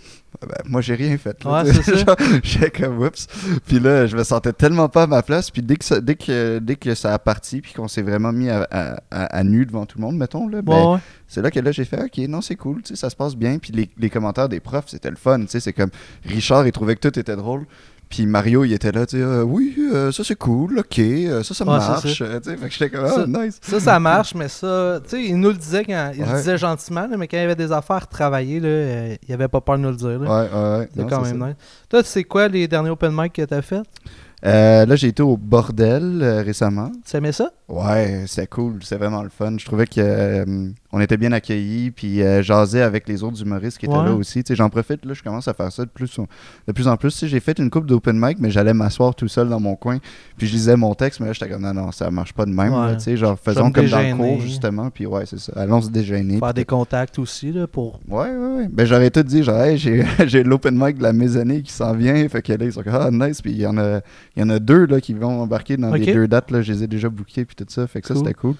[0.46, 1.42] Ben, moi, j'ai rien fait.
[1.44, 1.82] là, Ouais, tu sais.
[1.82, 2.04] c'est ça.
[2.06, 3.26] Genre, J'étais comme, oups.
[3.66, 5.50] Puis là, je me sentais tellement pas à ma place.
[5.50, 8.32] Puis, dès que ça, dès que, dès que ça a parti, puis qu'on s'est vraiment
[8.32, 10.98] mis à, à- à- à nu devant tout le monde, mettons, là, ben, Ouais, ouais.
[11.28, 13.34] c'est là que là j'ai fait ok non c'est cool tu sais ça se passe
[13.36, 15.88] bien puis les, les commentaires des profs c'était le fun tu sais c'est comme
[16.26, 17.64] Richard il trouvait que tout était drôle
[18.12, 21.42] puis Mario il était là tu sais euh, oui euh, ça c'est cool ok euh,
[21.42, 22.40] ça ça Ouais, c'est marche ça.
[22.42, 25.48] fait que j'étais comme Ça- nice Ça, ça marche, mais ça, tu sais, il nous
[25.48, 27.96] le disait quand il le disait gentiment, là, mais quand il y avait des affaires
[27.96, 30.18] à travailler, là, il avait pas peur de nous le dire.
[30.18, 30.18] là.
[30.18, 31.56] ouais ouais, ouais C'est quand c'est même nice.
[31.88, 33.80] Toi, tu sais quoi les derniers open mic que t'as fait?
[34.44, 37.50] Là j'ai été au bordel récemment Tu aimais ça?
[37.72, 39.56] Ouais, c'était cool, c'est vraiment le fun.
[39.56, 40.44] Je trouvais que euh,
[40.92, 42.42] on était bien accueillis, puis euh,
[42.84, 44.04] avec les autres humoristes qui étaient Ouais.
[44.04, 44.44] là aussi.
[44.44, 46.20] Tu sais, J'en profite, là, je commence à faire ça de plus,
[46.66, 47.24] de plus en plus.
[47.24, 49.98] J'ai fait une coupe d'open mic, mais j'allais m'asseoir tout seul dans mon coin,
[50.36, 52.50] puis je lisais mon texte, mais là, j'étais comme non, non, ça marche pas de
[52.50, 52.74] même.
[52.74, 52.92] Ouais.
[52.92, 55.54] là, genre, faisons me comme dans le cours, justement, puis ouais, c'est ça.
[55.56, 56.40] Allons se déjeuner.
[56.40, 58.00] Faire des contacts aussi, là, pour...
[58.06, 58.68] Ouais, ouais, ouais.
[58.70, 59.78] Ben, j'aurais tout dit, genre, hey,
[60.26, 62.28] j'ai, l'open mic de la maisonnée qui s'en vient.
[62.28, 63.40] Fait que là, ils sont comme, ah, nice.
[63.40, 64.00] Puis il y en a,
[64.36, 66.60] il y en a deux, là, qui vont embarquer dans les deux dates, là.
[66.60, 67.86] Je les ai déjà bookés, puis tout ça.
[67.86, 68.54] Fait que ça, c'était cool.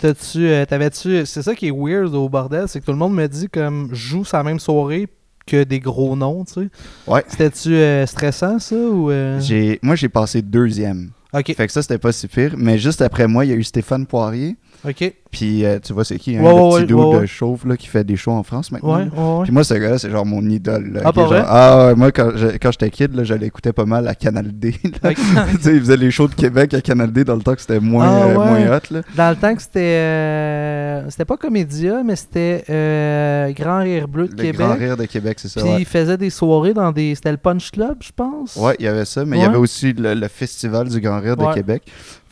[0.00, 1.24] T'as-tu, euh, t'avais-tu...
[1.24, 3.88] C'est ça qui est weird au bordel, c'est que tout le monde me dit comme
[3.92, 5.08] je joue sa même soirée
[5.46, 6.68] que des gros noms, tu sais.
[7.06, 7.24] Ouais.
[7.28, 9.10] C'était-tu euh, stressant, ça, ou...
[9.10, 9.40] euh?
[9.40, 11.10] J'ai, moi, j'ai passé deuxième.
[11.32, 12.54] Ok, Fait que ça, c'était pas si pire.
[12.56, 14.56] Mais juste après moi, il y a eu Stéphane Poirier.
[14.86, 15.12] Ok.
[15.30, 17.66] Puis euh, tu vois, c'est qui, hein, Ouais, le ouais, petit ouais, dude de chauve
[17.66, 19.42] là, qui fait des shows en France maintenant.
[19.42, 20.92] Puis moi, ce gars-là, c'est genre mon idole.
[20.92, 21.42] là, Ah, pour vrai?
[21.44, 24.74] Ah, ouais, moi, quand j'étais kid, là, je l'écoutais pas mal à Canal D.
[25.02, 25.10] là.
[25.10, 25.16] Ok.
[25.56, 27.60] tu sais, il faisait les shows de Québec à Canal D dans le temps que
[27.62, 28.80] c'était moins, Ah, euh, moins hot.
[28.94, 29.00] Là.
[29.16, 29.80] Dans le temps que c'était...
[29.80, 34.54] euh, C'était pas Comédia, mais c'était euh, Grand Rire Bleu de Le Québec.
[34.66, 35.60] Grand Rire de Québec, c'est ça.
[35.62, 37.12] Puis il faisait des soirées dans des...
[37.16, 38.54] C'était le Punch Club, je pense.
[38.56, 41.18] Ouais, il y avait ça, mais il y avait aussi le, le festival du Grand
[41.20, 41.44] Rire de.
[41.54, 41.82] Québec.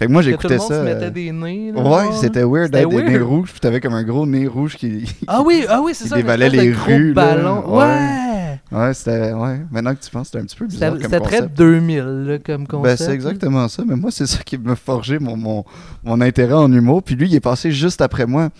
[0.02, 0.78] Fait que moi, tout j'écoutais le monde ça.
[0.78, 1.72] se mettait des nez.
[1.72, 4.76] là, Ouais, c'était weird d'être des nez rouges, puis t'avais comme un gros nez rouge
[4.76, 5.04] qui.
[5.28, 6.16] Ah oui, ah oui, c'est Qui ça.
[6.16, 7.62] une dévalait les rues, ballon.
[7.76, 8.51] Ouais.
[8.70, 8.94] Ouais.
[8.94, 9.32] c'était.
[9.32, 10.94] Ouais, maintenant que tu penses, c'était un petit peu bizarre.
[11.00, 11.56] C'était très concept.
[11.58, 12.98] 2000 là, comme concept.
[12.98, 15.64] Ben, c'est exactement ça, mais moi, c'est ça qui m'a forgé mon, mon,
[16.04, 17.02] mon intérêt en humour.
[17.02, 18.50] Puis lui, il est passé juste après moi.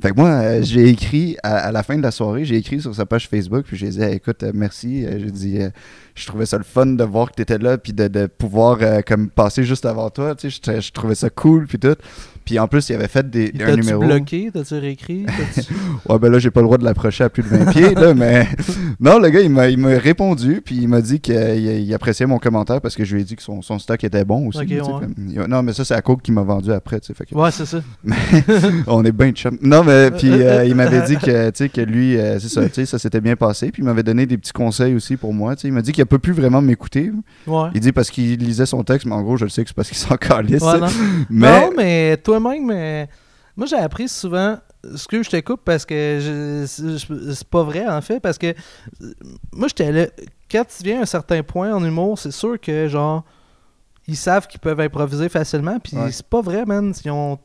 [0.00, 2.80] Fait que moi, euh, j'ai écrit, à, à la fin de la soirée, j'ai écrit
[2.80, 5.04] sur sa page Facebook, puis j'ai dit, Hey, écoute, euh, merci.
[5.04, 5.70] Euh, j'ai dit, euh,
[6.14, 9.30] je trouvais ça le fun de voir que t'étais là, puis de, de pouvoir, comme,
[9.30, 10.34] passer juste avant toi.
[10.34, 11.96] Tu sais, je, je trouvais ça cool, puis tout.
[12.44, 14.02] Puis en plus, il avait fait des, Il un numéro.
[14.04, 14.50] bloqué?
[14.52, 15.24] T'as-tu réécrit?
[15.26, 15.68] T'as-tu-
[16.08, 18.14] Ouais, ben là, j'ai pas le droit de l'approcher à plus de 20 pieds, là,
[18.14, 18.48] mais.
[19.00, 22.26] Non, le gars, il m'a, il m'a répondu, puis il m'a dit qu'il il appréciait
[22.26, 24.58] mon commentaire parce que je lui ai dit que son, son stock était bon aussi.
[24.58, 25.46] Ouais.
[25.48, 27.24] non, mais ça, c'est à Coke qui m'a vendu après, tu sais.
[27.24, 27.80] que- ouais, c'est ça.
[28.86, 29.58] on est bien chum.
[29.62, 32.64] Non, mais puis euh, il m'avait dit que, tu sais, que lui, euh, c'est ça,
[32.66, 35.32] tu sais, ça s'était bien passé, puis il m'avait donné des petits conseils aussi pour
[35.34, 35.68] moi, tu sais.
[35.68, 37.12] Il m'a dit qu'il a pas pu vraiment m'écouter.
[37.46, 37.68] Ouais.
[37.74, 39.76] Il dit parce qu'il lisait son texte, mais en gros, je le sais que c'est
[39.76, 40.62] parce qu'il s'en calisse.
[40.62, 40.86] Ouais, non.
[41.30, 41.60] mais.
[41.60, 43.06] Non, mais toi-même, euh,
[43.56, 44.58] moi j'ai appris souvent.
[44.96, 48.36] Ce que je te coupe parce que je- c'est c'est pas vrai en fait parce
[48.36, 49.12] que euh,
[49.52, 50.06] moi j'étais là
[50.50, 53.22] quand tu viens à un certain point en humour c'est sûr que genre
[54.08, 56.10] ils savent qu'ils peuvent improviser facilement puis Ouais.
[56.10, 57.38] c'est pas vrai man Ils ont-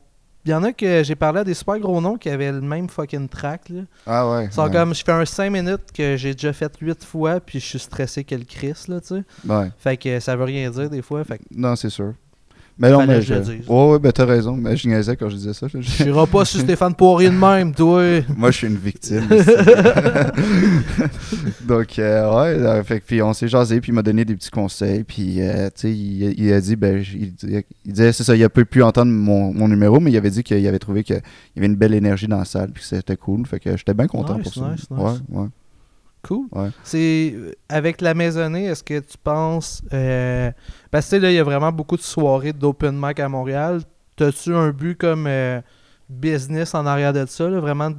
[0.44, 2.60] il y en a que j'ai parlé à des super gros noms qui avaient le
[2.60, 3.82] même fucking track là.
[4.04, 4.50] Ah ouais.
[4.50, 4.70] Sont ouais.
[4.72, 7.78] comme je fais un 5 minutes que j'ai déjà fait 8 fois puis je suis
[7.78, 9.70] stressé que le Chris là tu sais Ouais.
[9.78, 12.14] fait que ça veut rien dire des fois fait que Non, c'est sûr.
[12.80, 13.34] Mais non, mais que je je...
[13.34, 13.68] le dise.
[13.68, 14.56] Ouais, ouais, ben t'as raison.
[14.56, 15.66] Mais je niaisais quand je disais ça.
[15.68, 19.26] Je- n'irai pas sur Stéphane Poirier de même toi Moi, je suis une victime.
[21.66, 24.50] Donc, euh, ouais, euh, fait puis on s'est jasé, puis il m'a donné des petits
[24.50, 28.24] conseils, puis, euh, tu sais, il, il a dit, ben, il, disait- il disait, c'est
[28.24, 30.78] ça, il a peu pu entendre mon, mon numéro, mais il avait dit qu'il avait
[30.78, 33.60] trouvé qu'il y avait une belle énergie dans la salle, puis que c'était cool, fait
[33.60, 34.70] que j'étais bien content Nice, pour ça.
[34.70, 35.00] nice, nice.
[35.00, 35.46] Ouais, ouais.
[36.22, 36.46] Cool.
[36.52, 36.70] Ouais.
[36.82, 37.34] C'est
[37.68, 40.50] avec la maisonnée, est-ce que tu penses euh,
[40.90, 43.28] parce que tu sais, là il y a vraiment beaucoup de soirées d'open mic à
[43.28, 43.80] Montréal.
[44.16, 45.60] T'as-tu un but comme euh,
[46.08, 47.90] business en arrière de ça, là, vraiment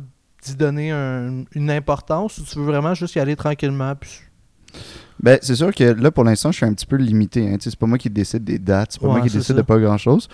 [0.43, 4.09] d'y donner un- une importance ou tu veux vraiment juste y aller tranquillement puis
[5.21, 7.47] Ben, c'est sûr que là, pour l'instant, je suis un petit peu limité.
[7.49, 7.57] Hein.
[7.59, 9.53] C'est pas moi qui décide des dates, c'est pas Ouais, moi qui décide ça.
[9.53, 10.27] de pas grand-chose.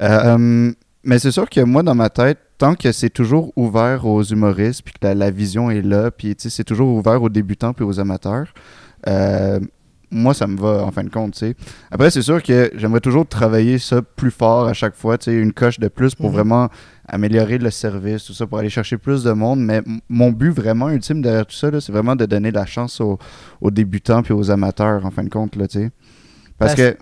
[0.00, 4.06] Euh, hum, mais c'est sûr que moi, dans ma tête, tant que c'est toujours ouvert
[4.06, 7.22] aux humoristes, puis que la, la vision est là, puis tu sais, c'est toujours ouvert
[7.22, 8.52] aux débutants puis aux amateurs,
[9.08, 9.58] euh,
[10.14, 11.56] moi, ça me va, en fin de compte, tu sais.
[11.90, 15.34] Après, c'est sûr que j'aimerais toujours travailler ça plus fort à chaque fois, tu sais,
[15.34, 16.32] une coche de plus pour Mhm.
[16.34, 16.68] vraiment
[17.08, 19.60] améliorer le service, tout ça, pour aller chercher plus de monde.
[19.60, 23.00] Mais mon but vraiment ultime derrière tout ça, là, c'est vraiment de donner la chance
[23.00, 23.18] aux,
[23.62, 25.90] aux débutants puis aux amateurs, en fin de compte, là, tu sais.
[26.58, 26.96] Parce, Parce- que...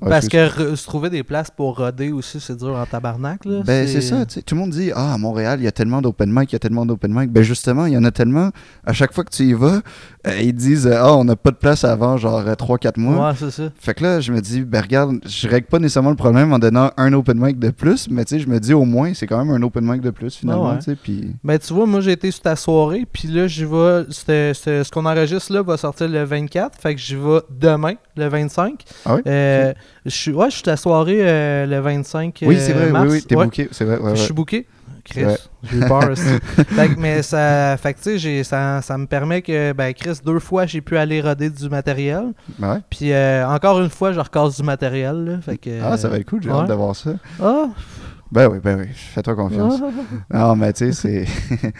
[0.00, 3.62] Ouais, parce que se trouver des places pour roder aussi c'est dur en tabarnak là.
[3.66, 4.42] Ben, c'est ça, tu sais.
[4.42, 6.56] Tout le monde dit Ah, à Montréal, il y a tellement d'open mic, il y
[6.56, 7.32] a tellement d'open mic.
[7.32, 8.50] Ben, justement, il y en a tellement.
[8.86, 9.80] À chaque fois que tu y vas,
[10.26, 13.28] euh, ils disent euh, Ah, on n'a pas de place avant, genre 3-4 mois.
[13.30, 13.70] Ouais, c'est ça.
[13.80, 16.60] Fait que là, je me dis, ben regarde, je règle pas nécessairement le problème en
[16.60, 19.26] donnant un open mic de plus, mais tu sais, je me dis au moins, c'est
[19.26, 20.92] quand même un open mic de plus finalement, Ah.
[21.02, 21.34] Puis.
[21.42, 24.04] Ben, tu vois, moi, j'ai été sur ta soirée, puis là, j'y vais.
[24.10, 28.28] c'était- ce qu'on enregistre là va sortir le 24, fait que j'y vais demain, le
[28.28, 28.84] 25.
[29.04, 29.22] Ah oui?
[29.26, 29.72] Euh,
[30.04, 32.90] je suis, ouais, je suis à la soirée euh, le 25 Oui, euh, c'est vrai,
[32.90, 33.06] mars.
[33.06, 34.66] oui, oui, t'es Ouais, booké, c'est vrai, ouais, Je suis booké.
[35.04, 35.24] Chris,
[35.62, 36.22] j'ai eu peur aussi.
[36.74, 40.66] fait mais ça, fait que, j'ai- ça, ça me permet que, ben, Chris, deux fois,
[40.66, 42.34] j'ai pu aller roder du matériel.
[42.60, 42.76] Ouais.
[42.90, 45.24] Puis euh, encore une fois, je recasse du matériel.
[45.24, 47.12] Là, fait que, Ah, ça va être cool, j'ai hâte d'avoir ça.
[47.42, 47.68] Ah,
[48.30, 49.80] Ben oui, ben oui, fais-toi confiance.
[50.32, 51.24] Non, mais tu sais, c'est.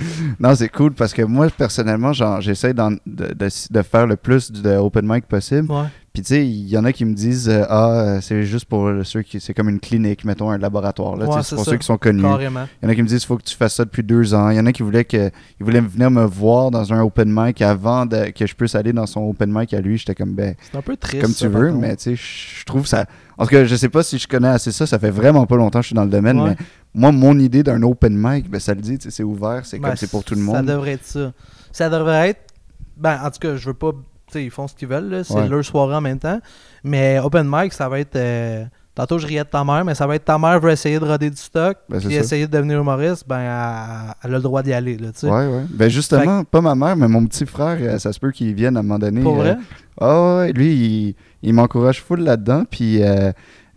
[0.41, 3.35] non, c'est cool parce que moi, personnellement, genre, j'essaie de, de,
[3.71, 5.71] de faire le plus de open mic possible.
[5.71, 5.85] Ouais.
[6.15, 8.65] Puis tu sais, il y en a qui me disent euh, Ah, euh, c'est juste
[8.65, 9.41] pour ceux qui.
[9.41, 11.17] C'est comme une clinique, mettons, un laboratoire.
[11.17, 11.71] Là, Ouais, c'est pour ça.
[11.73, 12.23] ceux qui sont connus.
[12.41, 14.49] Il y en a qui me disent faut que tu fasses ça depuis deux ans.
[14.51, 15.31] Il y en a qui voulaient que
[15.61, 18.93] ils voulaient venir me voir dans un open mic avant de- que je puisse aller
[18.95, 19.99] dans son open mic à lui.
[19.99, 21.23] J'étais comme ben C'est un peu triste.
[21.23, 23.05] comme tu veux, mais tu sais, je trouve ça.
[23.39, 24.87] En tout cas, je sais pas si je connais assez ça.
[24.87, 26.51] Ça fait vraiment pas longtemps que je suis dans le domaine, Ouais.
[26.59, 29.89] mais moi, mon idée d'un open mic, ben ça le dit, c'est ouvert, c'est Ben,
[29.89, 30.67] comme c'est pour tout le Ça monde.
[30.67, 31.33] devrait être ça.
[31.73, 32.41] Ça devrait être.
[32.97, 33.93] Ben, en tout cas, je veux pas.
[34.27, 35.23] Tu sais, ils font ce qu'ils veulent.
[35.25, 35.49] C'est Ouais.
[35.49, 36.41] leur soirée en même temps.
[36.85, 38.17] Mais Open Mic, ça va être.
[38.17, 38.65] euh,
[38.99, 41.05] Tantôt, je riais de ta mère, mais ça va être ta mère veut essayer de
[41.05, 41.79] roder du stock.
[41.89, 45.13] Ben, puis essayer de devenir humoriste, ben, elle, elle a le droit d'y aller, là,
[45.13, 45.31] tu sais.
[45.31, 45.63] Ouais, ouais.
[45.71, 48.77] Ben justement, pas ma mère, mais mon petit frère, euh, ça se peut qu'il vienne
[48.77, 49.23] à un moment donné.
[49.23, 49.57] Pour euh, vrai?
[50.01, 52.65] Ah ouais, lui, il, il m'encourage full là-dedans.
[52.69, 53.31] Puis euh,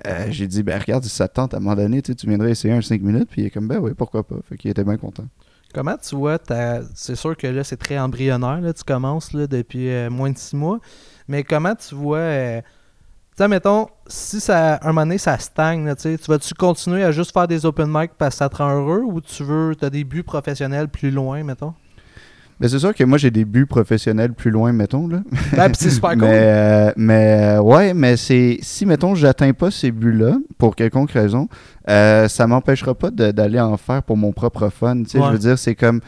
[0.08, 2.50] euh, j'ai dit, ben regarde, si ça te tente à un moment donné, tu viendrais
[2.50, 3.30] essayer un 5 minutes.
[3.30, 4.38] Puis il est comme, ben oui, pourquoi pas.
[4.50, 5.26] Fait qu'il était bien content.
[5.74, 6.38] Comment tu vois,
[6.96, 10.38] c'est sûr que là, c'est très embryonnaire, là, tu commences là, depuis euh, moins de
[10.38, 10.80] six mois,
[11.30, 12.62] mais comment tu vois, euh,
[13.38, 17.48] sais, mettons, si ça, un moment donné, ça stagne, tu vas-tu continuer à juste faire
[17.48, 20.04] des open mic parce que ça te rend heureux ou tu veux, tu as des
[20.04, 21.74] buts professionnels plus loin, mettons?
[22.62, 25.08] Ben c'est sûr que moi, j'ai des buts professionnels plus loin, mettons.
[25.08, 25.22] Là.
[25.56, 26.20] Ben, pis c'est super cool.
[26.22, 31.12] Mais, euh, mais euh, ouais, mais c'est si, mettons, j'atteins pas ces buts-là, pour quelconque
[31.12, 31.50] raison,
[31.90, 35.04] euh, ça m'empêchera pas d'aller en faire pour mon propre fun.
[35.04, 35.18] tu sais.
[35.18, 35.26] Ouais.
[35.28, 36.02] Je veux dire, c'est comme.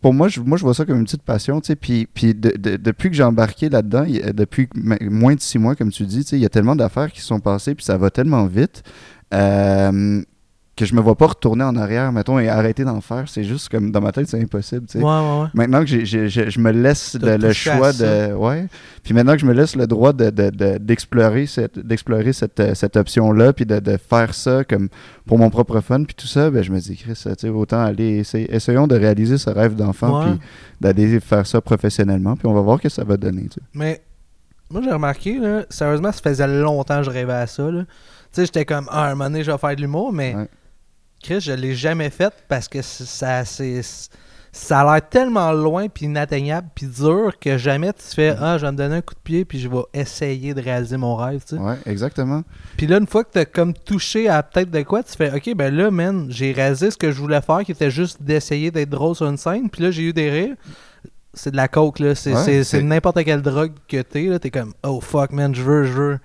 [0.00, 1.60] Pour moi je, moi, je vois ça comme une petite passion.
[1.60, 5.58] tu sais, Puis, puis de- de- depuis que j'ai embarqué là-dedans, depuis moins de six
[5.58, 7.74] mois, comme tu dis, tu sais, il y a tellement d'affaires qui se sont passées,
[7.74, 8.82] puis ça va tellement vite.
[9.34, 10.22] Euh,
[10.74, 13.28] que je me vois pas retourner en arrière, mettons, et arrêter d'en faire.
[13.28, 14.86] C'est juste comme dans ma tête, c'est impossible.
[14.86, 15.04] tu sais.
[15.04, 15.48] Ouais, ouais, ouais.
[15.52, 18.32] Maintenant que j'ai- j'ai- j'ai- je me laisse le, choix de.
[18.32, 18.66] Ouais.
[19.02, 22.58] Puis maintenant que je me laisse le droit de- de- de- d'explorer cette, d'explorer cette,
[22.60, 24.88] euh, cette option-là, puis de, de faire ça comme
[25.26, 27.82] pour mon propre fun, puis tout ça, ben, je me dis, Chris, tu sais, autant
[27.84, 28.52] aller essayer.
[28.54, 30.40] Essayons de réaliser ce rêve d'enfant, puis
[30.80, 33.42] d'aller faire ça professionnellement, puis on va voir ce que ça va donner.
[33.42, 33.60] tu sais.
[33.74, 34.00] Mais
[34.70, 37.70] moi, j'ai remarqué, là, sérieusement, ça faisait longtemps que je rêvais à ça.
[37.70, 37.82] là.
[37.82, 37.86] Tu
[38.40, 40.34] sais, j'étais comme, ah, un moment donné, je vais faire de l'humour, mais.
[41.22, 43.80] Chris, je l'ai jamais fait parce que ça, c'est,
[44.50, 48.66] ça a l'air tellement loin, puis inatteignable, puis dur que jamais tu fais, ah, je
[48.66, 51.42] vais me donner un coup de pied, puis je vais essayer de réaliser mon rêve,
[51.46, 51.62] tu sais.
[51.62, 52.42] Ouais, exactement.
[52.76, 55.54] Puis là, une fois que t'as comme touché à peut-être de quoi, tu fais, ok,
[55.56, 58.90] ben là, man, j'ai réalisé ce que je voulais faire, qui était juste d'essayer d'être
[58.90, 60.56] drôle sur une scène, puis là, j'ai eu des rires.
[61.34, 62.08] C'est de la coke, là.
[62.08, 64.38] Ouais, c'est n'importe quelle drogue que t'es, là.
[64.38, 66.18] T'es comme, oh fuck, man, je veux, je veux.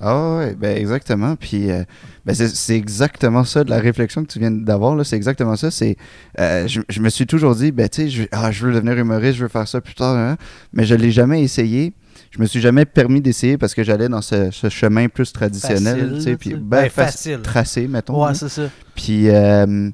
[0.00, 1.34] Ah ouais, ben exactement.
[1.36, 1.82] Puis euh,
[2.24, 5.70] ben c'est exactement ça, de la réflexion que tu viens d'avoir, là, c'est exactement ça.
[5.70, 5.96] C'est,
[6.38, 8.96] euh, je, je me suis toujours dit, ben tu sais, je, ah, je veux devenir
[8.96, 10.36] humoriste, je veux faire ça plus tard, hein,
[10.72, 11.92] mais je l'ai jamais essayé.
[12.30, 16.12] Je me suis jamais permis d'essayer parce que j'allais dans ce, ce chemin plus traditionnel,
[16.16, 17.40] tu sais, puis ben, Ben, fac- facile.
[17.42, 18.20] tracé, mettons.
[18.22, 18.34] Ouais, là.
[18.34, 18.68] c'est ça.
[18.94, 19.88] Puis, euh,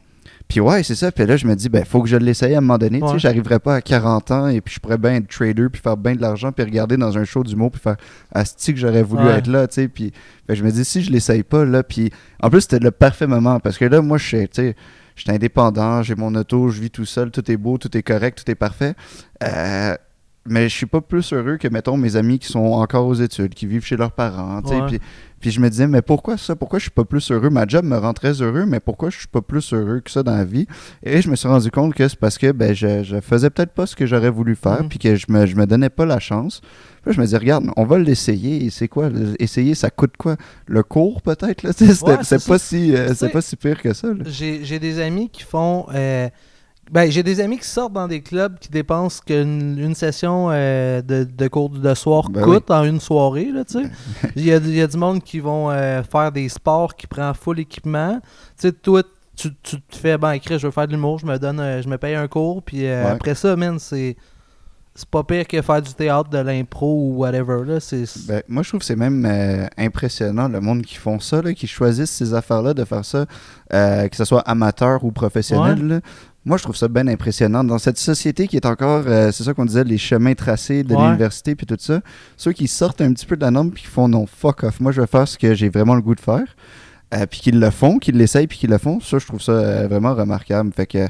[0.48, 1.10] puis ouais, c'est ça.
[1.10, 3.00] Puis là, je me dis, ben, faut que je l'essaye à un moment donné.
[3.00, 5.80] Tu sais, j'arriverai pas à 40 ans et puis je pourrais bien être trader puis
[5.82, 7.96] faire bien de l'argent puis regarder dans un show d'humour puis faire
[8.32, 9.38] Asti que j'aurais voulu Ouais.
[9.38, 9.88] être là, tu sais?
[9.88, 10.12] Puis
[10.46, 12.10] que je me dis, si je l'essaye pas, là, puis
[12.42, 14.76] en plus, c'était le parfait moment parce que là, moi, je suis, tu sais,
[15.16, 18.02] je suis indépendant, j'ai mon auto, je vis tout seul, tout est beau, tout est
[18.02, 18.94] correct, tout est parfait.
[19.42, 19.94] Euh,
[20.46, 23.54] mais je suis pas plus heureux que, mettons, mes amis qui sont encore aux études,
[23.54, 24.76] qui vivent chez leurs parents, tu sais?
[24.80, 24.86] Ouais.
[24.88, 25.00] Puis,
[25.44, 26.56] puis je me disais, mais pourquoi ça?
[26.56, 27.50] Pourquoi je suis pas plus heureux?
[27.50, 30.22] Ma job me rend très heureux, mais pourquoi je suis pas plus heureux que ça
[30.22, 30.66] dans la vie?
[31.02, 33.72] Et je me suis rendu compte que c'est parce que ben, je, je faisais peut-être
[33.72, 34.88] pas ce que j'aurais voulu faire, Mhm.
[34.88, 36.62] puis que je me, je me donnais pas la chance.
[37.02, 38.64] Puis là, je me dis, regarde, on va l'essayer.
[38.64, 39.10] Et c'est quoi?
[39.38, 40.36] Essayer, ça coûte quoi?
[40.66, 41.62] Le cours, peut-être?
[42.06, 44.08] Ouais, c'est pas, si, euh, pas si pire que ça.
[44.24, 45.84] j'ai des amis qui font.
[45.94, 46.30] euh,
[46.90, 51.00] ben, j'ai des amis qui sortent dans des clubs qui dépensent qu'une une session euh,
[51.02, 53.50] de, de cours de soir Ben coûte en une soirée.
[53.52, 53.90] Là, tu sais.
[54.36, 57.06] il, y a, il y a du monde qui vont euh, faire des sports qui
[57.06, 58.20] prend full équipement.
[58.58, 59.02] Tu sais, toi,
[59.36, 61.82] tu, tu te fais, ben, écrit, je veux faire de l'humour, je me donne, euh,
[61.82, 62.94] je me paye un cours, puis Ouais.
[62.94, 64.16] après ça, man, c'est.
[64.96, 67.64] C'est pas pire que faire du théâtre, de l'impro ou whatever.
[67.66, 67.78] Là.
[68.28, 69.28] Ben, moi, je trouve que c'est même
[69.76, 73.26] impressionnant le monde qui font ça, là, qui choisissent ces affaires-là, de faire ça,
[73.72, 75.84] que ce soit amateur ou professionnel.
[75.84, 76.00] là.
[76.44, 77.64] Moi, je trouve ça bien impressionnant.
[77.64, 80.94] Dans cette société qui est encore, euh, c'est ça qu'on disait, les chemins tracés de
[80.94, 81.02] Ouais.
[81.06, 82.00] l'université puis tout ça,
[82.36, 84.78] ceux qui sortent un petit peu de la norme puis qui font non, fuck off,
[84.80, 86.44] moi je vais faire ce que j'ai vraiment le goût de faire.
[87.14, 89.52] euh, puis qu'ils le font, qu'ils l'essayent puis qu'ils le font, ça je trouve ça
[89.52, 90.72] euh, vraiment remarquable.
[90.74, 91.06] Fait que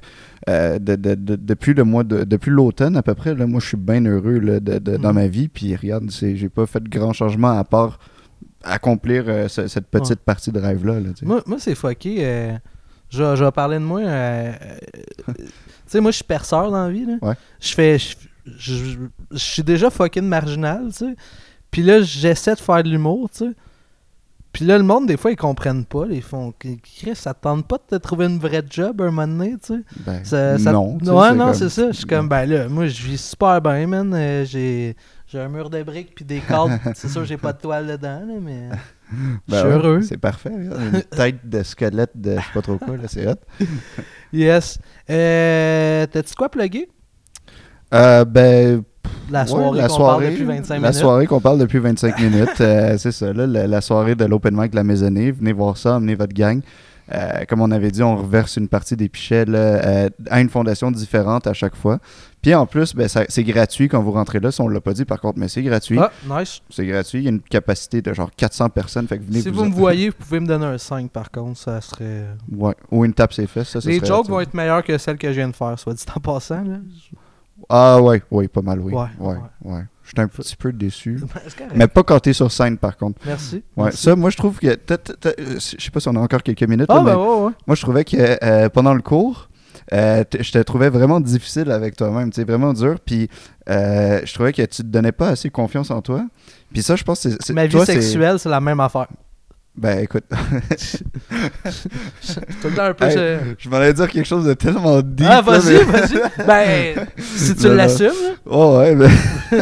[0.50, 3.58] euh, de- de- de- depuis le mois de, depuis l'automne à peu près, là, moi
[3.60, 5.14] je suis bien heureux là, dans Mhm.
[5.14, 5.48] ma vie.
[5.48, 7.98] Puis regarde, c'est- j'ai pas fait de grands changements à part
[8.64, 10.22] accomplir ce- cette petite Ouais.
[10.24, 11.00] partie de rêve-là.
[11.00, 11.08] là,
[11.46, 12.56] moi c'est fucké.
[13.14, 14.00] Je, vais- je vais parler de moi.
[14.00, 14.53] euh,
[15.29, 15.44] euh, tu
[15.87, 17.07] sais, moi, je suis perceur dans la vie.
[17.07, 17.14] Là.
[17.22, 17.35] Ouais.
[17.61, 17.98] Je fais.
[17.98, 18.14] Je,
[18.59, 18.98] je-
[19.31, 21.16] je suis déjà fucking marginal, tu sais.
[21.70, 23.50] Puis là, j'essaie de faire de l'humour, tu sais.
[24.53, 26.05] Puis là, le monde, des fois, ils comprennent pas.
[26.11, 26.53] Ils font.
[26.61, 29.74] Chris, ça te tente pas de te trouver une vraie job un moment donné, tu
[29.74, 29.81] sais?
[30.07, 30.96] Ben, Ça- ça- non.
[30.98, 31.87] tu sais, ouais, c'est non, comme- c'est ça.
[31.90, 34.12] Je suis comme, ben là, moi, je vis super bien, man.
[34.14, 34.94] Euh, j'ai.
[35.27, 36.79] J'ai un mur de briques puis des cadres.
[36.94, 38.68] c'est sûr, j'ai pas de toile dedans, là, mais.
[39.12, 39.16] Je
[39.52, 40.02] Ben suis ouais, heureux.
[40.02, 40.50] C'est parfait.
[40.52, 43.34] Une tête de squelette de je sais pas trop quoi, là, c'est hot.
[44.32, 44.78] Yes.
[45.10, 46.88] Euh, T'as-tu quoi plugger?
[47.92, 48.82] Euh, ben,
[49.30, 50.94] La soirée la qu'on parle depuis 25 la minutes.
[50.94, 54.54] soirée qu'on parle depuis 25 minutes, euh, c'est ça, là, la, la soirée de l'open
[54.56, 55.30] mic de la maisonnée.
[55.30, 56.60] Venez voir ça, amenez votre gang.
[57.12, 60.48] Euh, comme on avait dit, on reverse une partie des pichets là, euh, à une
[60.48, 61.98] fondation différente à chaque fois.
[62.40, 64.50] Puis en plus, ben, c'est gratuit quand vous rentrez là.
[64.50, 65.98] Ça, on l'a pas dit par contre, mais c'est gratuit.
[65.98, 66.60] Ah, nice.
[66.70, 67.20] C'est gratuit.
[67.20, 69.06] Il y a une capacité de genre 400 personnes.
[69.06, 71.30] Fait que venez Si vous vous me voyez, vous pouvez me donner un 5 par
[71.30, 72.24] contre, ça serait.
[72.52, 72.74] Ouais.
[72.90, 73.68] Ou une tape ses fesses.
[73.68, 75.78] Ça, ça Les serait jokes vont être meilleures que celles que je viens de faire,
[75.78, 76.62] soit dit en passant.
[76.64, 76.76] Là.
[77.68, 78.92] Ah ouais, ouais, pas mal, oui.
[78.92, 79.85] Ouais, Ouais, ouais.
[80.07, 81.18] J'étais un petit peu déçu.
[81.74, 83.20] Mais pas quand t'es sur scène, par contre.
[83.24, 83.57] Merci.
[83.77, 84.03] Ouais, Merci.
[84.03, 84.66] ça, moi, je trouve que.
[84.66, 86.87] Je sais pas si on a encore quelques minutes.
[86.90, 87.53] Ah, là, ben mais ouais, ouais.
[87.66, 89.48] Moi, je trouvais que euh, pendant le cours,
[89.94, 92.31] euh, je te trouvais vraiment difficile avec toi-même.
[92.31, 92.96] Tu vraiment dur.
[93.05, 93.31] Puis,
[93.70, 96.27] euh, je trouvais que tu te donnais pas assez confiance en toi.
[96.70, 97.55] Puis, ça, je pense que c'est.
[97.55, 99.09] Ma vie sexuelle, c'est la même affaire.
[99.76, 100.22] Ben, écoute,
[102.62, 103.04] Tout le temps un peu.
[103.06, 105.26] Hey, je- je m'en allais dire quelque chose de tellement deep.
[105.28, 106.20] Ah, vas-y, mais- vas-y.
[106.46, 108.12] Ben, si tu l'assumes.
[108.46, 109.08] Oh ouais, mais...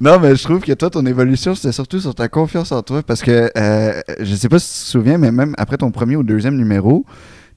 [0.00, 3.02] non, mais je trouve que toi, ton évolution, c'était surtout sur ta confiance en toi.
[3.02, 6.16] Parce que, euh, je sais pas si tu te souviens, mais même après ton premier
[6.16, 7.06] ou deuxième numéro,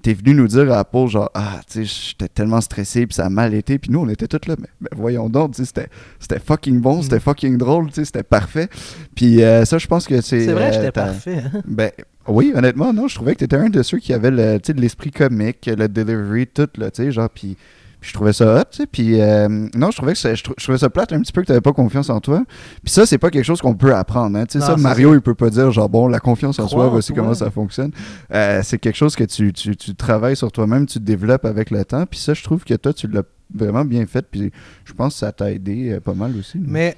[0.02, 3.26] t'es venu nous dire à Paul, genre, ah, tu sais, j'étais tellement stressé, puis ça
[3.26, 3.78] a mal été.
[3.80, 5.88] Puis nous, on était tous là, mais, mais voyons donc, tu sais,
[6.20, 8.70] c'était- fucking bon, c'était fucking drôle, tu sais, c'était parfait.
[9.16, 10.46] Puis euh, ça, je pense que c'est.
[10.46, 11.44] C'est vrai, euh, j'étais ta- parfait.
[11.54, 11.62] hein.
[11.68, 11.92] Ben,
[12.28, 14.74] Oui, honnêtement, non, je trouvais que t'étais un de ceux qui avait le, tu sais,
[14.74, 17.58] de l'esprit comique, le delivery, tout, là, tu sais, genre, puis
[18.00, 18.88] puis je trouvais ça hot, tu sais.
[18.88, 21.32] Puis euh, non, je trouvais que ça- je, trou- je trouvais ça plate un petit
[21.34, 22.44] peu que t'avais pas confiance en toi.
[22.84, 24.38] Puis ça, c'est pas quelque chose qu'on peut apprendre.
[24.38, 24.46] Hein.
[24.46, 26.90] Tu sais, ça, Mario, il peut pas dire genre bon, la confiance en Crois soi,
[26.90, 27.24] voici toi.
[27.24, 27.92] comment ça fonctionne.
[28.34, 31.84] Euh, c'est quelque chose que tu, tu, tu travailles sur toi-même, tu développes avec le
[31.84, 32.06] temps.
[32.06, 34.26] Puis ça, je trouve que toi, tu l'as vraiment bien fait.
[34.30, 34.52] Puis
[34.86, 36.58] je pense que ça t'a aidé euh, pas mal aussi.
[36.60, 36.64] là.
[36.68, 36.98] Mais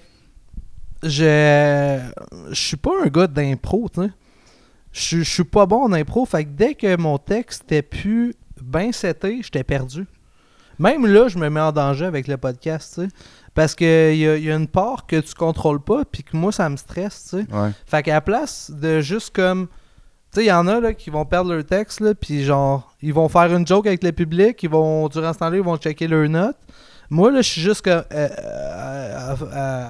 [1.03, 1.99] je
[2.51, 4.09] je suis pas un gars d'impro, tu sais.
[4.91, 8.35] Je je suis pas bon en impro, fait que dès que mon texte était plus
[8.61, 10.05] bien seté, j'étais perdu.
[10.79, 13.07] Même là, je me mets en danger avec le podcast, tu sais.
[13.53, 16.51] Parce qu'il y a, y a une part que tu contrôles pas, puis que moi,
[16.51, 17.53] ça me stresse, tu sais.
[17.53, 17.71] Ouais.
[17.85, 19.67] Fait qu'à la place de juste comme.
[20.31, 22.95] Tu sais, il y en a là, qui vont perdre leur texte, là, puis genre,
[23.01, 25.75] ils vont faire une joke avec le public, ils vont, durant ce temps-là, ils vont
[25.75, 26.55] checker leurs notes.
[27.11, 28.03] Moi, là, je suis juste comme.
[28.11, 29.87] euh, euh, euh, euh,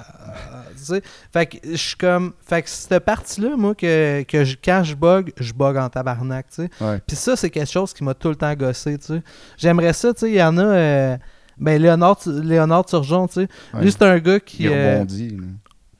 [0.76, 2.32] sais, fait que je suis comme.
[2.44, 6.46] Fait que cette partie-là, moi, que, que je- quand je bug, je bug en tabarnak,
[6.48, 6.70] tu sais.
[6.80, 7.00] Ouais.
[7.06, 9.22] Puis ça, c'est quelque chose qui m'a tout le temps gossé, tu sais.
[9.56, 10.64] J'aimerais ça, tu sais, il y en a.
[10.64, 11.16] euh,
[11.58, 13.48] ben, Léonard, Léonard Turgeon, tu sais.
[13.74, 13.82] Ouais.
[13.82, 14.64] Lui, c'est un gars qui.
[14.64, 15.36] Il euh, rebondit.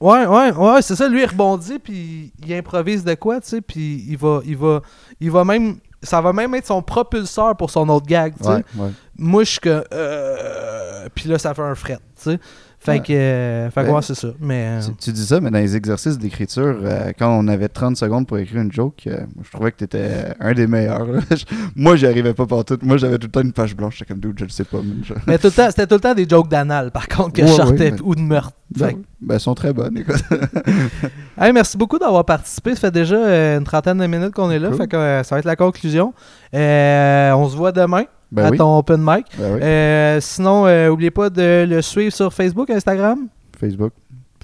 [0.01, 1.09] Ouais, ouais, ouais, c'est ça.
[1.09, 4.83] Lui, il rebondit, puis il improvise de quoi, tu sais, puis il va, il va,
[5.21, 8.51] il va même, ça va même être son propulseur pour son autre gag, tu sais.
[8.51, 8.91] Ouais, ouais.
[9.17, 12.41] Moi, je suis que, euh, puis là, ça fait un fret, tu sais.
[12.85, 13.01] Fait Ouais.
[13.01, 14.03] que, euh, fait que Ouais.
[14.03, 14.29] c'est ça.
[14.41, 17.69] Mais, euh, Tu, tu dis ça, mais dans les exercices d'écriture, euh, quand on avait
[17.69, 21.07] 30 secondes pour écrire une joke, euh, je trouvais que t'étais un des meilleurs.
[21.77, 22.77] moi, j'y arrivais pas partout.
[22.83, 23.99] Moi, j'avais tout le temps une page blanche.
[23.99, 24.79] J'étais comme, dude, je le sais pas.
[24.79, 24.97] man.
[25.05, 27.43] Je- mais tout le temps, c'était tout le temps des jokes d'anal, par contre, que
[27.43, 28.51] Ouais, je ouais, sortais, mais- ou de meurtre.
[28.77, 30.17] Ben, Fait ben, elles sont très bonnes, écoute.
[31.39, 32.75] Hey, merci beaucoup d'avoir participé.
[32.75, 34.69] Ça fait déjà euh, une trentaine de minutes qu'on est là.
[34.69, 34.77] Cool.
[34.79, 36.13] Fait que euh, ça va être la conclusion.
[36.55, 38.57] Euh, on se voit demain Ben à oui.
[38.59, 39.27] ton open mic.
[39.39, 39.61] Ben oui.
[39.63, 43.29] Euh, sinon, euh, oubliez pas de le suivre sur Facebook, Instagram.
[43.61, 43.93] Facebook.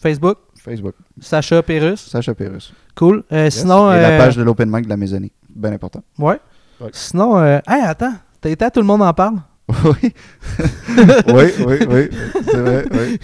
[0.01, 0.95] Facebook, Facebook.
[1.21, 2.01] Sacha Pérus.
[2.09, 2.73] Sacha Pérus.
[2.95, 3.25] Cool.
[3.33, 3.61] Euh, Yes.
[3.61, 5.33] Sinon, Et la euh, page de l'open mic de la maisonnée.
[5.55, 6.03] Bien important.
[6.19, 6.39] Ouais.
[6.81, 6.91] Ouais.
[6.93, 8.13] Sinon, euh, hey, attends.
[8.41, 9.37] T'as été à Tout le monde en parle?
[9.85, 10.13] oui.
[11.29, 12.09] oui, oui, oui.
[12.45, 13.19] C'est vrai, oui.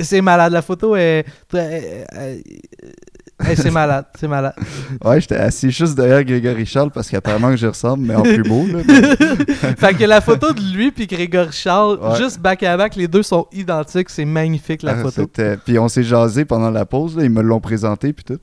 [0.00, 0.52] C'est malade.
[0.52, 1.24] La photo est.
[1.48, 2.38] très- euh, euh,
[3.48, 4.04] hey, c'est malade.
[4.18, 4.54] C'est malade.
[5.04, 8.42] Ouais, j'étais assis juste derrière Grégory Charles parce qu'apparemment que j'y ressemble, mais en plus
[8.42, 8.66] beau.
[8.66, 12.16] Là, mais- fait que la photo de lui puis Grégory Charles, Ouais.
[12.18, 14.10] juste back à back, les deux sont identiques.
[14.10, 15.26] C'est magnifique la Ah, photo.
[15.64, 18.38] Puis on s'est jasé pendant la pause, là, ils me l'ont présenté puis tout.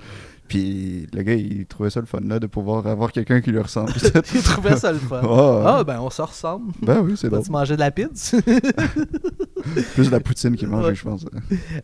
[0.50, 3.60] Puis le gars, il trouvait ça le fun là, de pouvoir avoir quelqu'un qui lui
[3.60, 3.92] ressemble.
[4.36, 5.22] Il trouvait ça le fun.
[5.24, 6.74] Ah, ben, on se ressemble.
[6.82, 7.40] Ben oui, c'est drôle.
[7.42, 8.38] Vas-tu manger de la pizza?
[9.94, 10.96] Plus la poutine qu'il mange, Ouais.
[10.96, 11.26] je pense.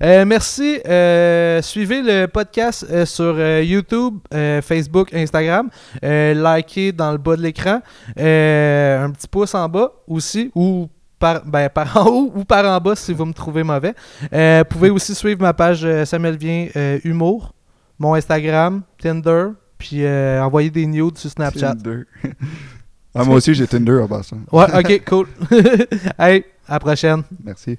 [0.01, 0.80] Euh, merci.
[0.88, 4.15] Euh, suivez le podcast euh, sur YouTube,
[4.63, 5.69] Facebook, Instagram.
[6.01, 7.82] Likez dans le bas de l'écran.
[8.17, 10.51] Un petit pouce en bas aussi.
[10.56, 13.93] Ou par, ben, par en haut ou par en bas si vous me trouvez mauvais.
[14.32, 16.67] Vous pouvez aussi suivre ma page Samuel Vien
[17.04, 17.54] Humour,
[17.99, 21.75] mon Instagram, Tinder, puis euh, envoyer des nudes sur Snapchat.
[21.75, 22.03] Tinder.
[23.15, 24.39] ah, moi aussi, j'ai Tinder en passant.
[24.51, 25.27] Ouais, ok, cool.
[26.19, 27.23] hey, à la prochaine.
[27.43, 27.77] Merci.